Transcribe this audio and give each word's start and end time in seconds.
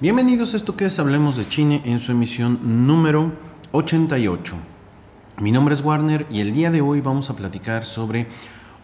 Bienvenidos 0.00 0.54
a 0.54 0.58
esto 0.58 0.76
que 0.76 0.84
es 0.84 1.00
Hablemos 1.00 1.36
de 1.36 1.48
Chine 1.48 1.82
en 1.84 1.98
su 1.98 2.12
emisión 2.12 2.86
número 2.86 3.32
88. 3.72 4.54
Mi 5.38 5.50
nombre 5.50 5.74
es 5.74 5.80
Warner 5.80 6.24
y 6.30 6.40
el 6.40 6.52
día 6.52 6.70
de 6.70 6.80
hoy 6.80 7.00
vamos 7.00 7.30
a 7.30 7.34
platicar 7.34 7.84
sobre 7.84 8.28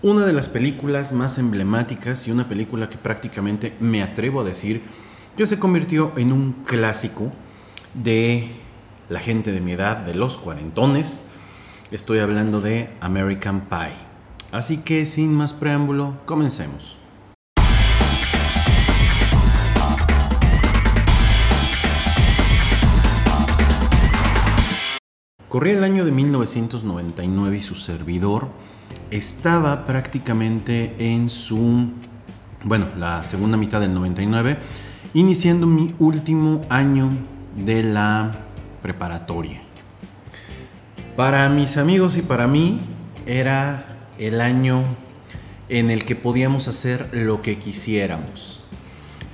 una 0.03 0.27
de 0.27 0.33
las 0.33 0.49
películas 0.49 1.13
más 1.13 1.39
emblemáticas 1.39 2.27
y 2.27 2.33
una 2.33 2.49
película 2.49 2.91
que 2.91 2.99
prácticamente 2.99 3.77
me 3.79 4.03
atrevo 4.03 4.41
a 4.41 4.45
decir 4.45 4.83
que 5.37 5.47
se 5.47 5.61
convirtió 5.61 6.13
en 6.17 6.33
un 6.33 6.53
clásico 6.65 7.31
de 7.95 8.49
la 9.09 9.21
gente 9.21 9.53
de 9.53 9.61
mi 9.61 9.71
edad, 9.71 9.99
de 9.99 10.15
los 10.15 10.37
cuarentones. 10.37 11.27
Estoy 11.93 12.19
hablando 12.19 12.61
de 12.61 12.91
American 13.01 13.69
Pie. 13.69 13.95
Así 14.51 14.79
que 14.79 15.07
sin 15.07 15.33
más 15.33 15.53
preámbulo, 15.53 16.17
comencemos. 16.27 17.04
Corría 25.55 25.75
el 25.75 25.85
año 25.85 26.05
de 26.05 26.11
1999 26.11 27.59
y 27.59 27.63
su 27.63 27.77
servidor 27.77 28.49
estaba 29.13 29.87
prácticamente 29.87 30.97
en 30.99 31.31
su, 31.31 31.93
bueno, 32.65 32.89
la 32.97 33.23
segunda 33.23 33.57
mitad 33.57 33.81
del 33.81 33.95
99, 33.95 34.59
iniciando 35.15 35.69
mi 35.69 35.95
último 36.01 36.63
año 36.69 37.09
de 37.55 37.85
la 37.85 38.35
preparatoria. 38.83 39.63
Para 41.15 41.49
mis 41.51 41.77
amigos 41.77 42.17
y 42.17 42.23
para 42.23 42.49
mí 42.49 42.81
era 43.25 44.09
el 44.19 44.41
año 44.41 44.83
en 45.69 45.93
el 45.93 46.05
que 46.05 46.17
podíamos 46.17 46.67
hacer 46.67 47.11
lo 47.13 47.43
que 47.43 47.59
quisiéramos, 47.61 48.65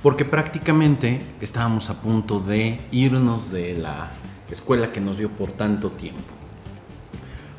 porque 0.03 0.23
prácticamente 0.23 1.19
estábamos 1.41 1.89
a 1.89 1.99
punto 1.99 2.39
de 2.39 2.79
irnos 2.91 3.51
de 3.51 3.73
la 3.73 4.11
escuela 4.51 4.91
que 4.91 5.01
nos 5.01 5.17
dio 5.17 5.29
por 5.29 5.51
tanto 5.51 5.91
tiempo. 5.91 6.19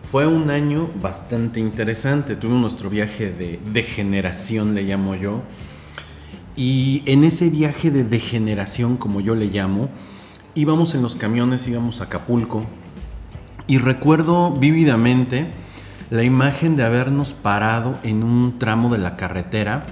Fue 0.02 0.26
un 0.26 0.50
año 0.50 0.88
bastante 1.00 1.58
interesante, 1.58 2.36
tuvimos 2.36 2.60
nuestro 2.60 2.90
viaje 2.90 3.32
de 3.32 3.58
degeneración, 3.72 4.74
le 4.74 4.82
llamo 4.82 5.14
yo, 5.14 5.42
y 6.54 7.02
en 7.06 7.24
ese 7.24 7.48
viaje 7.48 7.90
de 7.90 8.04
degeneración, 8.04 8.98
como 8.98 9.20
yo 9.20 9.34
le 9.34 9.46
llamo, 9.46 9.88
íbamos 10.54 10.94
en 10.94 11.02
los 11.02 11.16
camiones, 11.16 11.66
íbamos 11.66 12.00
a 12.00 12.04
Acapulco, 12.04 12.66
y 13.66 13.78
recuerdo 13.78 14.52
vívidamente 14.52 15.46
la 16.10 16.24
imagen 16.24 16.76
de 16.76 16.84
habernos 16.84 17.32
parado 17.32 17.96
en 18.02 18.22
un 18.22 18.58
tramo 18.58 18.90
de 18.90 18.98
la 18.98 19.16
carretera 19.16 19.86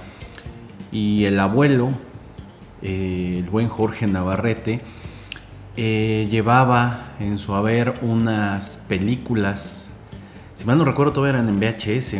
y 0.91 1.25
el 1.25 1.39
abuelo, 1.39 1.89
eh, 2.83 3.31
el 3.37 3.49
buen 3.49 3.69
Jorge 3.69 4.05
Navarrete, 4.05 4.81
eh, 5.77 6.27
llevaba 6.29 7.13
en 7.19 7.37
su 7.37 7.53
haber 7.53 7.99
unas 8.01 8.77
películas, 8.77 9.89
si 10.55 10.65
mal 10.65 10.77
no 10.77 10.85
recuerdo 10.85 11.13
todavía 11.13 11.39
eran 11.39 11.49
en 11.49 11.59
VHS, 11.59 12.17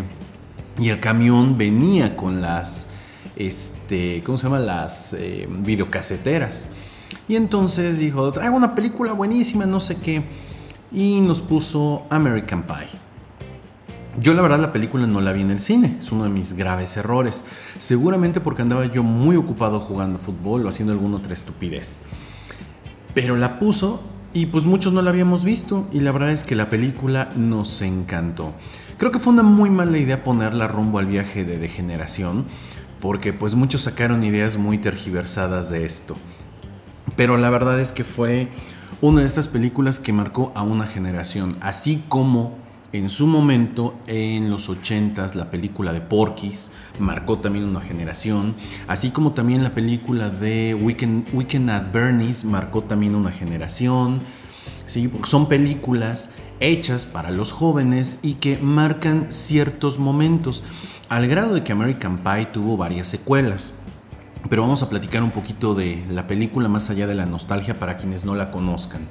y 0.79 0.89
el 0.89 0.99
camión 0.99 1.57
venía 1.57 2.15
con 2.15 2.41
las, 2.41 2.87
este, 3.35 4.23
¿cómo 4.25 4.37
se 4.37 4.43
llama? 4.43 4.59
Las 4.59 5.13
eh, 5.13 5.47
videocaseteras. 5.49 6.69
Y 7.27 7.35
entonces 7.35 7.97
dijo, 7.97 8.31
traigo 8.31 8.55
una 8.55 8.73
película 8.73 9.13
buenísima, 9.13 9.65
no 9.65 9.79
sé 9.79 9.97
qué, 9.97 10.23
y 10.91 11.19
nos 11.21 11.41
puso 11.41 12.05
American 12.09 12.63
Pie. 12.63 12.87
Yo 14.19 14.33
la 14.33 14.41
verdad 14.41 14.59
la 14.59 14.73
película 14.73 15.07
no 15.07 15.21
la 15.21 15.31
vi 15.31 15.41
en 15.41 15.51
el 15.51 15.59
cine, 15.59 15.97
es 15.99 16.11
uno 16.11 16.25
de 16.25 16.29
mis 16.29 16.53
graves 16.53 16.97
errores, 16.97 17.45
seguramente 17.77 18.41
porque 18.41 18.61
andaba 18.61 18.85
yo 18.85 19.03
muy 19.03 19.35
ocupado 19.35 19.79
jugando 19.79 20.19
fútbol 20.19 20.65
o 20.65 20.69
haciendo 20.69 20.93
alguna 20.93 21.17
otra 21.17 21.33
estupidez. 21.33 22.01
Pero 23.13 23.35
la 23.35 23.59
puso 23.59 24.01
y 24.33 24.47
pues 24.47 24.65
muchos 24.65 24.93
no 24.93 25.01
la 25.01 25.09
habíamos 25.09 25.43
visto 25.43 25.87
y 25.91 25.99
la 25.99 26.11
verdad 26.11 26.31
es 26.31 26.43
que 26.43 26.55
la 26.55 26.69
película 26.69 27.29
nos 27.35 27.81
encantó. 27.81 28.53
Creo 28.97 29.11
que 29.11 29.19
fue 29.19 29.33
una 29.33 29.43
muy 29.43 29.69
mala 29.69 29.97
idea 29.97 30.23
ponerla 30.23 30.67
rumbo 30.67 30.99
al 30.99 31.07
viaje 31.07 31.43
de 31.43 31.57
degeneración 31.57 32.45
porque 33.01 33.33
pues 33.33 33.55
muchos 33.55 33.81
sacaron 33.81 34.23
ideas 34.23 34.57
muy 34.57 34.77
tergiversadas 34.77 35.69
de 35.69 35.85
esto. 35.85 36.15
Pero 37.15 37.35
la 37.37 37.49
verdad 37.49 37.79
es 37.79 37.91
que 37.91 38.03
fue 38.03 38.47
una 39.01 39.21
de 39.21 39.27
estas 39.27 39.47
películas 39.47 39.99
que 39.99 40.13
marcó 40.13 40.51
a 40.55 40.61
una 40.61 40.85
generación, 40.87 41.57
así 41.59 42.03
como 42.07 42.55
en 42.93 43.09
su 43.09 43.25
momento, 43.25 43.97
en 44.07 44.49
los 44.49 44.69
80s, 44.69 45.35
la 45.35 45.49
película 45.49 45.93
de 45.93 46.01
Porky's 46.01 46.71
marcó 46.99 47.39
también 47.39 47.65
una 47.65 47.79
generación, 47.79 48.55
así 48.87 49.11
como 49.11 49.31
también 49.31 49.63
la 49.63 49.73
película 49.73 50.29
de 50.29 50.73
Weekend, 50.73 51.33
Weekend 51.33 51.69
at 51.69 51.91
Bernie's 51.93 52.43
marcó 52.43 52.83
también 52.83 53.15
una 53.15 53.31
generación. 53.31 54.19
¿sí? 54.87 55.09
Son 55.23 55.47
películas 55.47 56.35
hechas 56.59 57.05
para 57.05 57.31
los 57.31 57.53
jóvenes 57.53 58.19
y 58.23 58.35
que 58.35 58.57
marcan 58.57 59.31
ciertos 59.31 59.97
momentos, 59.97 60.61
al 61.07 61.27
grado 61.27 61.53
de 61.55 61.63
que 61.63 61.71
American 61.71 62.17
Pie 62.19 62.47
tuvo 62.47 62.75
varias 62.75 63.07
secuelas. 63.07 63.75
Pero 64.49 64.63
vamos 64.63 64.83
a 64.83 64.89
platicar 64.89 65.23
un 65.23 65.31
poquito 65.31 65.75
de 65.75 66.03
la 66.09 66.27
película 66.27 66.67
más 66.67 66.89
allá 66.89 67.07
de 67.07 67.15
la 67.15 67.25
nostalgia 67.25 67.75
para 67.79 67.95
quienes 67.97 68.25
no 68.25 68.35
la 68.35 68.51
conozcan. 68.51 69.07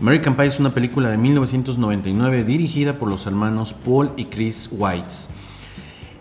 American 0.00 0.34
Pie 0.34 0.46
es 0.46 0.58
una 0.58 0.72
película 0.72 1.10
de 1.10 1.18
1999 1.18 2.44
dirigida 2.44 2.98
por 2.98 3.10
los 3.10 3.26
hermanos 3.26 3.74
Paul 3.74 4.12
y 4.16 4.24
Chris 4.26 4.70
Weitz. 4.72 5.28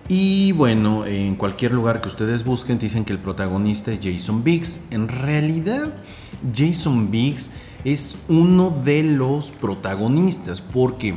Y 0.09 0.51
bueno, 0.51 1.06
en 1.06 1.35
cualquier 1.35 1.73
lugar 1.73 2.01
que 2.01 2.09
ustedes 2.09 2.44
busquen 2.44 2.78
dicen 2.78 3.06
que 3.06 3.13
el 3.13 3.19
protagonista 3.19 3.94
es 3.94 4.01
Jason 4.03 4.44
Biggs. 4.44 4.88
En 4.91 5.07
realidad, 5.07 5.94
Jason 6.53 7.09
Biggs 7.09 7.51
es 7.85 8.17
uno 8.28 8.69
de 8.84 9.01
los 9.03 9.51
protagonistas 9.51 10.59
porque, 10.59 11.16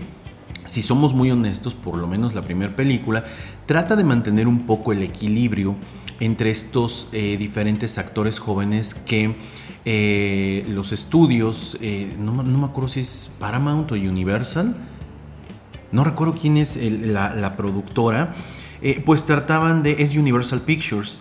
si 0.64 0.82
somos 0.82 1.14
muy 1.14 1.32
honestos, 1.32 1.74
por 1.74 1.96
lo 1.96 2.06
menos 2.06 2.32
la 2.32 2.42
primera 2.42 2.76
película, 2.76 3.24
trata 3.66 3.96
de 3.96 4.04
mantener 4.04 4.46
un 4.46 4.66
poco 4.66 4.92
el 4.92 5.02
equilibrio 5.02 5.74
entre 6.20 6.50
estos 6.50 7.08
eh, 7.12 7.36
diferentes 7.36 7.98
actores 7.98 8.38
jóvenes 8.38 8.94
que 8.94 9.36
eh, 9.84 10.64
los 10.68 10.92
estudios, 10.92 11.76
eh, 11.80 12.14
no, 12.18 12.32
me 12.32 12.64
acuerdo 12.64 12.88
si 12.88 13.00
es 13.00 13.30
Paramount 13.38 13.90
o 13.92 13.94
Universal, 13.94 14.76
no 15.90 16.04
recuerdo 16.04 16.36
quién 16.40 16.56
es 16.56 16.76
la, 16.76 17.54
productora, 17.56 18.34
pues 19.04 19.26
trataban 19.26 19.82
de, 19.82 19.96
es 19.98 20.16
Universal 20.16 20.62
Pictures, 20.62 21.20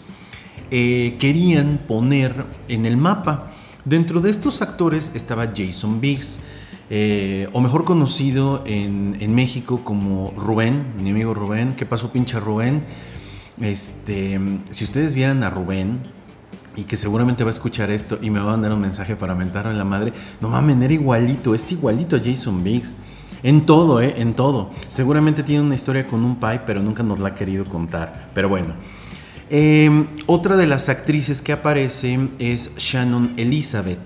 querían 0.69 1.81
poner 1.87 2.45
en 2.69 2.85
el 2.85 2.95
mapa. 2.95 3.51
Dentro 3.83 4.21
de 4.21 4.29
estos 4.29 4.61
actores 4.61 5.11
estaba 5.13 5.51
Jason 5.53 5.99
Biggs, 5.99 6.39
o 7.51 7.59
mejor 7.59 7.83
conocido 7.83 8.63
en, 8.65 9.17
en, 9.19 9.35
México 9.35 9.81
como 9.83 10.31
Rubén, 10.37 10.93
mi 11.03 11.09
amigo 11.09 11.33
Rubén. 11.33 11.73
¿Qué 11.75 11.85
pasó, 11.85 12.13
pinche 12.13 12.39
Rubén? 12.39 12.85
Este, 13.61 14.39
si 14.71 14.83
ustedes 14.83 15.13
vieran 15.13 15.43
a 15.43 15.49
Rubén, 15.49 15.99
y 16.75 16.83
que 16.83 16.97
seguramente 16.97 17.43
va 17.43 17.49
a 17.49 17.51
escuchar 17.51 17.91
esto 17.91 18.17
y 18.21 18.29
me 18.29 18.39
va 18.39 18.45
a 18.45 18.51
mandar 18.51 18.71
un 18.71 18.79
mensaje 18.79 19.15
para 19.15 19.35
mentarlo 19.35 19.71
en 19.71 19.77
la 19.77 19.83
madre, 19.83 20.13
no 20.39 20.49
mames, 20.49 20.81
era 20.81 20.93
igualito, 20.93 21.53
es 21.53 21.71
igualito 21.71 22.15
a 22.15 22.19
Jason 22.23 22.63
Biggs. 22.63 22.95
En 23.43 23.65
todo, 23.65 24.01
¿eh? 24.01 24.13
En 24.17 24.35
todo. 24.35 24.69
Seguramente 24.87 25.41
tiene 25.41 25.65
una 25.65 25.75
historia 25.75 26.05
con 26.05 26.23
un 26.23 26.35
pai, 26.35 26.61
pero 26.65 26.81
nunca 26.81 27.01
nos 27.01 27.19
la 27.19 27.29
ha 27.29 27.35
querido 27.35 27.65
contar. 27.65 28.29
Pero 28.35 28.49
bueno. 28.49 28.75
Em, 29.49 30.07
otra 30.27 30.55
de 30.55 30.67
las 30.67 30.89
actrices 30.89 31.41
que 31.41 31.51
aparece 31.51 32.29
es 32.39 32.75
Shannon 32.77 33.33
Elizabeth. 33.37 33.99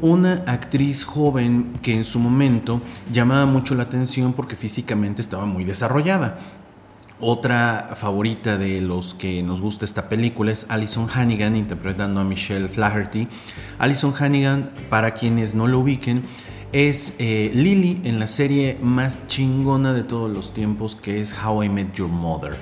Una 0.00 0.44
actriz 0.46 1.04
joven 1.04 1.72
que 1.82 1.92
en 1.92 2.04
su 2.04 2.20
momento 2.20 2.80
llamaba 3.12 3.46
mucho 3.46 3.74
la 3.74 3.82
atención 3.82 4.32
porque 4.32 4.54
físicamente 4.54 5.20
estaba 5.20 5.44
muy 5.44 5.64
desarrollada. 5.64 6.38
Otra 7.20 7.96
favorita 7.96 8.58
de 8.58 8.80
los 8.80 9.12
que 9.12 9.42
nos 9.42 9.60
gusta 9.60 9.84
esta 9.84 10.08
película 10.08 10.52
es 10.52 10.70
Alison 10.70 11.08
Hannigan 11.12 11.56
interpretando 11.56 12.20
a 12.20 12.24
Michelle 12.24 12.68
Flaherty. 12.68 13.26
Alison 13.80 14.14
Hannigan, 14.16 14.70
para 14.88 15.14
quienes 15.14 15.52
no 15.52 15.66
lo 15.66 15.80
ubiquen, 15.80 16.22
es 16.72 17.16
eh, 17.18 17.50
Lily 17.52 18.02
en 18.04 18.20
la 18.20 18.28
serie 18.28 18.78
más 18.80 19.26
chingona 19.26 19.92
de 19.94 20.04
todos 20.04 20.30
los 20.30 20.54
tiempos 20.54 20.94
que 20.94 21.20
es 21.20 21.34
How 21.44 21.64
I 21.64 21.68
Met 21.68 21.92
Your 21.94 22.08
Mother. 22.08 22.56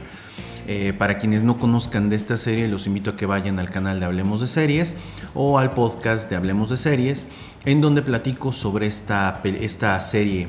Eh, 0.66 0.94
para 0.96 1.18
quienes 1.18 1.42
no 1.42 1.58
conozcan 1.58 2.08
de 2.08 2.16
esta 2.16 2.38
serie, 2.38 2.66
los 2.66 2.86
invito 2.86 3.10
a 3.10 3.16
que 3.16 3.26
vayan 3.26 3.58
al 3.58 3.68
canal 3.68 4.00
de 4.00 4.06
Hablemos 4.06 4.40
de 4.40 4.46
Series 4.46 4.96
o 5.34 5.58
al 5.58 5.74
podcast 5.74 6.30
de 6.30 6.36
Hablemos 6.36 6.70
de 6.70 6.78
Series, 6.78 7.28
en 7.66 7.82
donde 7.82 8.00
platico 8.00 8.52
sobre 8.52 8.86
esta, 8.86 9.42
esta 9.44 10.00
serie 10.00 10.48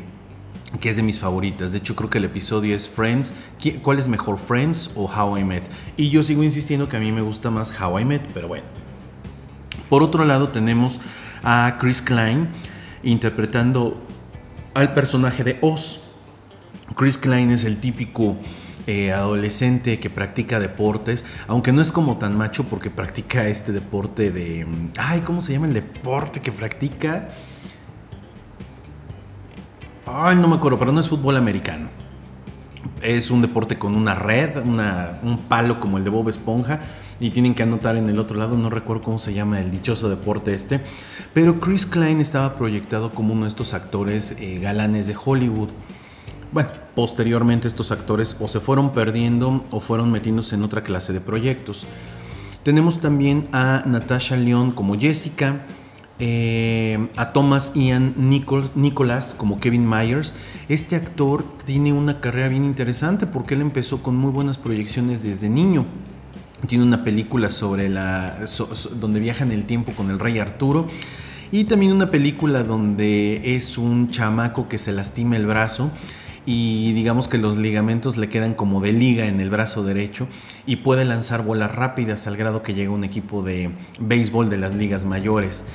que 0.80 0.90
es 0.90 0.98
de 0.98 1.04
mis 1.04 1.20
favoritas. 1.20 1.72
De 1.72 1.78
hecho, 1.80 1.96
creo 1.96 2.10
que 2.10 2.18
el 2.18 2.26
episodio 2.26 2.76
es 2.76 2.88
Friends. 2.88 3.34
¿Cuál 3.82 4.00
es 4.00 4.08
mejor, 4.08 4.38
Friends 4.38 4.92
o 4.96 5.06
How 5.06 5.38
I 5.38 5.44
Met? 5.44 5.64
Y 5.96 6.10
yo 6.10 6.22
sigo 6.24 6.44
insistiendo 6.44 6.88
que 6.88 6.98
a 6.98 7.00
mí 7.00 7.12
me 7.12 7.22
gusta 7.22 7.50
más 7.50 7.74
How 7.80 8.00
I 8.00 8.06
Met, 8.06 8.22
pero 8.34 8.48
bueno. 8.48 8.66
Por 9.90 10.04
otro 10.04 10.26
lado, 10.26 10.50
tenemos 10.50 11.00
a 11.44 11.78
Chris 11.80 12.02
Klein 12.02 12.50
interpretando 13.04 13.98
al 14.74 14.94
personaje 14.94 15.44
de 15.44 15.58
Oz. 15.62 16.02
Chris 16.96 17.18
Klein 17.18 17.52
es 17.52 17.64
el 17.64 17.78
típico 17.78 18.38
eh, 18.86 19.12
adolescente 19.12 20.00
que 20.00 20.10
practica 20.10 20.60
deportes, 20.60 21.24
aunque 21.48 21.72
no 21.72 21.82
es 21.82 21.92
como 21.92 22.18
tan 22.18 22.38
macho 22.38 22.64
porque 22.66 22.90
practica 22.90 23.48
este 23.48 23.72
deporte 23.72 24.32
de... 24.32 24.68
Ay, 24.98 25.22
¿cómo 25.22 25.42
se 25.42 25.54
llama 25.54 25.68
el 25.68 25.74
deporte 25.74 26.42
que 26.42 26.52
practica? 26.52 27.30
Ay, 30.10 30.38
no 30.38 30.48
me 30.48 30.56
acuerdo, 30.56 30.80
pero 30.80 30.94
no 30.94 31.02
es 31.02 31.10
fútbol 31.10 31.36
americano. 31.36 31.90
Es 33.02 33.30
un 33.30 33.42
deporte 33.42 33.78
con 33.78 33.96
una 33.96 34.16
red, 34.16 34.58
un 34.58 35.38
palo 35.50 35.80
como 35.80 35.98
el 35.98 36.06
de 36.06 36.10
Bob 36.10 36.30
Esponja 36.30 36.80
y 37.20 37.32
tienen 37.32 37.54
que 37.54 37.64
anotar 37.64 37.98
en 37.98 38.10
el 38.10 38.18
otro 38.18 38.38
lado, 38.38 38.56
no 38.58 38.70
recuerdo 38.70 39.04
cómo 39.04 39.20
se 39.20 39.34
llama 39.34 39.60
el 39.60 39.70
dichoso 39.70 40.08
deporte 40.08 40.54
este, 40.54 40.80
pero 41.34 41.60
Chris 41.60 41.86
Klein 41.86 42.22
estaba 42.22 42.56
proyectado 42.56 43.12
como 43.12 43.34
uno 43.34 43.44
de 43.44 43.50
estos 43.50 43.74
actores 43.74 44.36
eh, 44.40 44.60
galanes 44.60 45.08
de 45.08 45.16
Hollywood. 45.24 45.70
Bueno, 46.52 46.70
posteriormente 46.96 47.68
estos 47.68 47.92
actores 47.92 48.38
o 48.40 48.48
se 48.48 48.60
fueron 48.60 48.94
perdiendo 48.94 49.66
o 49.72 49.80
fueron 49.80 50.12
metiéndose 50.12 50.56
en 50.56 50.64
otra 50.64 50.84
clase 50.84 51.12
de 51.12 51.20
proyectos. 51.20 51.86
Tenemos 52.64 53.02
también 53.02 53.44
a 53.52 53.84
Natasha 53.86 54.38
León 54.38 54.72
como 54.72 54.98
Jessica, 54.98 55.66
eh, 56.20 57.10
a 57.16 57.32
Thomas 57.32 57.74
Ian 57.76 58.14
Nicholas 58.18 59.36
como 59.36 59.60
Kevin 59.60 59.88
Myers. 59.88 60.34
Este 60.68 60.96
actor 60.96 61.46
tiene 61.66 61.94
una 61.94 62.20
carrera 62.20 62.48
bien 62.48 62.66
interesante 62.66 63.28
porque 63.28 63.54
él 63.54 63.62
empezó 63.62 64.02
con 64.02 64.16
muy 64.16 64.32
buenas 64.32 64.58
proyecciones 64.58 65.22
desde 65.22 65.50
niño. 65.50 65.86
Tiene 66.68 66.84
una 66.84 67.04
película 67.04 67.50
sobre 67.52 67.88
la 67.88 68.46
donde 69.00 69.20
viaja 69.20 69.44
en 69.44 69.52
el 69.52 69.66
tiempo 69.66 69.92
con 69.92 70.10
el 70.10 70.18
rey 70.18 70.40
Arturo 70.40 70.88
y 71.52 71.66
también 71.66 71.94
una 71.94 72.10
película 72.10 72.64
donde 72.64 73.56
es 73.56 73.78
un 73.78 74.10
chamaco 74.10 74.68
que 74.68 74.80
se 74.80 74.92
lastima 74.92 75.38
el 75.38 75.46
brazo 75.46 75.92
y 76.48 76.94
digamos 76.94 77.28
que 77.28 77.38
los 77.38 77.58
ligamentos 77.58 78.18
le 78.18 78.30
quedan 78.30 78.54
como 78.54 78.82
de 78.82 78.94
liga 78.94 79.28
en 79.28 79.40
el 79.40 79.50
brazo 79.50 79.84
derecho 79.84 80.28
y 80.66 80.78
puede 80.78 81.06
lanzar 81.06 81.44
bolas 81.44 81.76
rápidas 81.76 82.26
al 82.26 82.38
grado 82.38 82.64
que 82.64 82.74
llega 82.74 82.90
un 82.90 83.04
equipo 83.04 83.44
de 83.44 83.70
béisbol 84.00 84.50
de 84.50 84.58
las 84.58 84.74
ligas 84.74 85.06
mayores. 85.06 85.68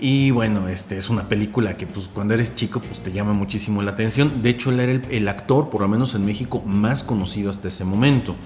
Y 0.00 0.30
bueno, 0.30 0.68
este 0.68 0.98
es 0.98 1.08
una 1.08 1.28
película 1.28 1.76
que 1.76 1.86
pues 1.86 2.08
cuando 2.08 2.34
eres 2.34 2.54
chico 2.54 2.80
pues 2.80 3.02
te 3.02 3.12
llama 3.12 3.32
muchísimo 3.32 3.82
la 3.82 3.92
atención. 3.92 4.42
De 4.42 4.50
hecho, 4.50 4.70
él 4.70 4.80
era 4.80 4.92
el 4.92 5.28
actor, 5.28 5.70
por 5.70 5.80
lo 5.80 5.88
menos 5.88 6.14
en 6.14 6.24
México, 6.24 6.62
más 6.66 7.02
conocido 7.02 7.50
hasta 7.50 7.68
ese 7.68 7.84
momento. 7.84 8.36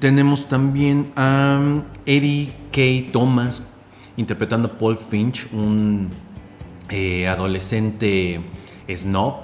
Tenemos 0.00 0.48
también 0.48 1.12
a 1.16 1.82
Eddie 2.06 2.52
K. 2.72 3.12
Thomas 3.12 3.74
interpretando 4.16 4.68
a 4.68 4.78
Paul 4.78 4.96
Finch, 4.96 5.48
un 5.52 6.10
eh, 6.88 7.28
adolescente 7.28 8.40
snob. 8.88 9.34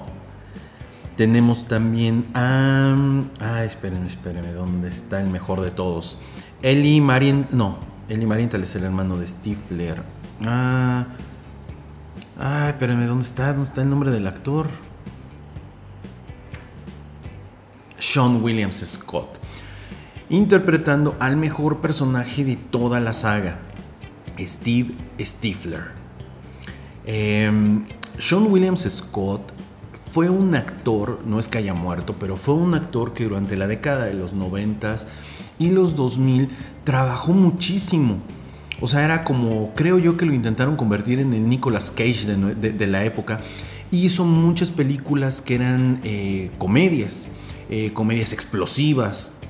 Tenemos 1.15 1.67
también 1.67 2.25
a. 2.33 2.95
Ah, 3.39 3.63
espérenme, 3.63 4.07
espérenme, 4.07 4.53
¿dónde 4.53 4.89
está 4.89 5.21
el 5.21 5.27
mejor 5.27 5.61
de 5.61 5.71
todos? 5.71 6.17
Ellie 6.63 6.99
Marien. 6.99 7.47
No, 7.51 7.77
Ellie 8.09 8.25
Marienthal 8.25 8.63
es 8.63 8.75
el 8.75 8.85
hermano 8.85 9.17
de 9.17 9.27
Stifler. 9.27 10.01
Ah. 10.45 11.07
Ah, 12.39 12.69
espérenme, 12.69 13.05
¿dónde 13.05 13.25
está? 13.25 13.47
¿Dónde 13.47 13.65
está 13.65 13.81
el 13.81 13.89
nombre 13.89 14.11
del 14.11 14.27
actor? 14.27 14.67
Sean 17.97 18.41
Williams 18.43 18.83
Scott 18.85 19.41
interpretando 20.31 21.17
al 21.19 21.35
mejor 21.35 21.81
personaje 21.81 22.45
de 22.45 22.55
toda 22.55 23.01
la 23.01 23.13
saga, 23.13 23.59
Steve 24.39 24.95
Stifler. 25.19 25.91
Em, 27.05 27.85
Sean 28.17 28.49
Williams 28.49 28.87
Scott 28.89 29.41
fue 30.13 30.29
un 30.29 30.55
actor, 30.55 31.19
no 31.25 31.37
es 31.37 31.49
que 31.49 31.57
haya 31.57 31.73
muerto, 31.73 32.15
pero 32.17 32.37
fue 32.37 32.53
un 32.53 32.73
actor 32.73 33.13
que 33.13 33.25
durante 33.25 33.57
la 33.57 33.67
década 33.67 34.05
de 34.05 34.13
los 34.13 34.31
90 34.31 34.95
y 35.59 35.71
los 35.71 35.97
2000 35.97 36.49
trabajó 36.85 37.33
muchísimo. 37.33 38.21
O 38.81 38.87
sea, 38.87 39.05
era 39.05 39.23
como, 39.23 39.73
creo 39.75 39.99
yo 39.99 40.17
que 40.17 40.25
lo 40.25 40.33
intentaron 40.33 40.75
convertir 40.75 41.19
en 41.19 41.33
el 41.33 41.47
Nicolas 41.47 41.91
Cage 41.91 42.25
de, 42.25 42.87
la 42.87 43.05
época. 43.05 43.39
Y 43.91 44.05
hizo 44.05 44.25
muchas 44.25 44.71
películas 44.71 45.39
que 45.39 45.55
eran 45.55 46.01
eh, 46.03 46.49
comedias, 46.57 47.29
eh, 47.69 47.91
comedias 47.93 48.33
explosivas, 48.33 49.40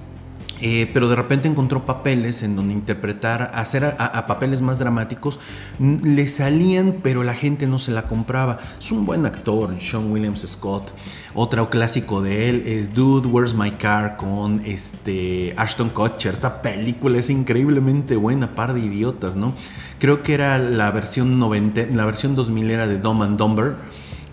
eh, 0.62 0.90
pero 0.94 1.10
de 1.10 1.16
repente 1.16 1.48
encontró 1.48 1.88
papeles 1.88 2.44
en 2.44 2.56
donde 2.56 2.74
interpretar, 2.74 3.52
hacer 3.56 3.84
a, 3.84 4.28
papeles 4.28 4.62
más 4.62 4.78
dramáticos, 4.78 5.40
le 5.80 6.28
salían, 6.28 6.98
pero 7.02 7.24
la 7.24 7.34
gente 7.34 7.66
no 7.66 7.80
se 7.80 7.92
la 7.92 8.04
compraba. 8.04 8.60
Es 8.78 8.92
un 8.92 9.06
buen 9.06 9.26
actor, 9.26 9.76
Sean 9.80 10.12
Williams 10.12 10.46
Scott. 10.48 10.94
Otro 11.34 11.70
clásico 11.70 12.22
de 12.22 12.50
él 12.50 12.64
es 12.68 12.94
Dude, 12.94 13.28
Where's 13.28 13.56
My 13.56 13.72
Car 13.72 14.18
con 14.18 14.62
este 14.64 15.56
Ashton 15.58 15.90
Kutcher. 15.90 16.34
Esta 16.34 16.62
película 16.62 17.18
es 17.18 17.32
increíblemente 17.32 18.16
buena, 18.16 18.54
par 18.54 18.74
de 18.74 18.82
idiotas, 18.82 19.36
¿no? 19.36 19.54
Creo 19.98 20.22
que 20.22 20.36
era 20.36 20.60
la 20.60 20.92
versión 20.92 21.40
90, 21.40 21.88
la 21.94 22.06
versión 22.06 22.36
2000 22.36 22.70
era 22.70 22.88
de 22.88 23.00
Dumb 23.00 23.24
and 23.24 23.38
Dumber 23.38 23.76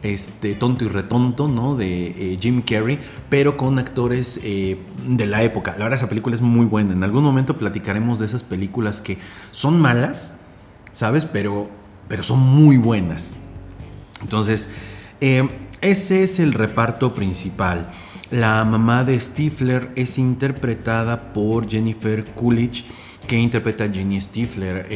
este, 0.02 0.54
tonto 0.54 0.84
y 0.84 0.88
retonto, 0.88 1.48
¿no? 1.48 1.76
De 1.76 2.08
eh, 2.08 2.38
Jim 2.40 2.62
Carrey, 2.62 2.98
pero 3.28 3.56
con 3.56 3.78
actores 3.78 4.40
eh, 4.44 4.78
de 5.06 5.26
la 5.26 5.42
época. 5.42 5.72
La 5.72 5.84
verdad, 5.84 5.98
esa 5.98 6.08
película 6.08 6.34
es 6.34 6.42
muy 6.42 6.66
buena. 6.66 6.92
En 6.92 7.02
algún 7.02 7.24
momento 7.24 7.56
platicaremos 7.56 8.18
de 8.18 8.26
esas 8.26 8.42
películas 8.42 9.00
que 9.00 9.18
son 9.50 9.80
malas, 9.80 10.38
¿sabes? 10.92 11.24
Pero, 11.24 11.68
pero 12.08 12.22
son 12.22 12.40
muy 12.40 12.76
buenas. 12.76 13.40
Entonces, 14.20 14.70
eh, 15.20 15.48
ese 15.80 16.22
es 16.22 16.38
el 16.38 16.52
reparto 16.52 17.14
principal. 17.14 17.90
La 18.30 18.64
mamá 18.64 19.04
de 19.04 19.18
Stifler 19.18 19.90
es 19.96 20.18
interpretada 20.18 21.32
por 21.32 21.68
Jennifer 21.68 22.24
Coolidge, 22.34 22.84
que 23.26 23.36
interpreta 23.36 23.84
a 23.84 23.88
Jenny 23.88 24.20
Stifler. 24.20 24.86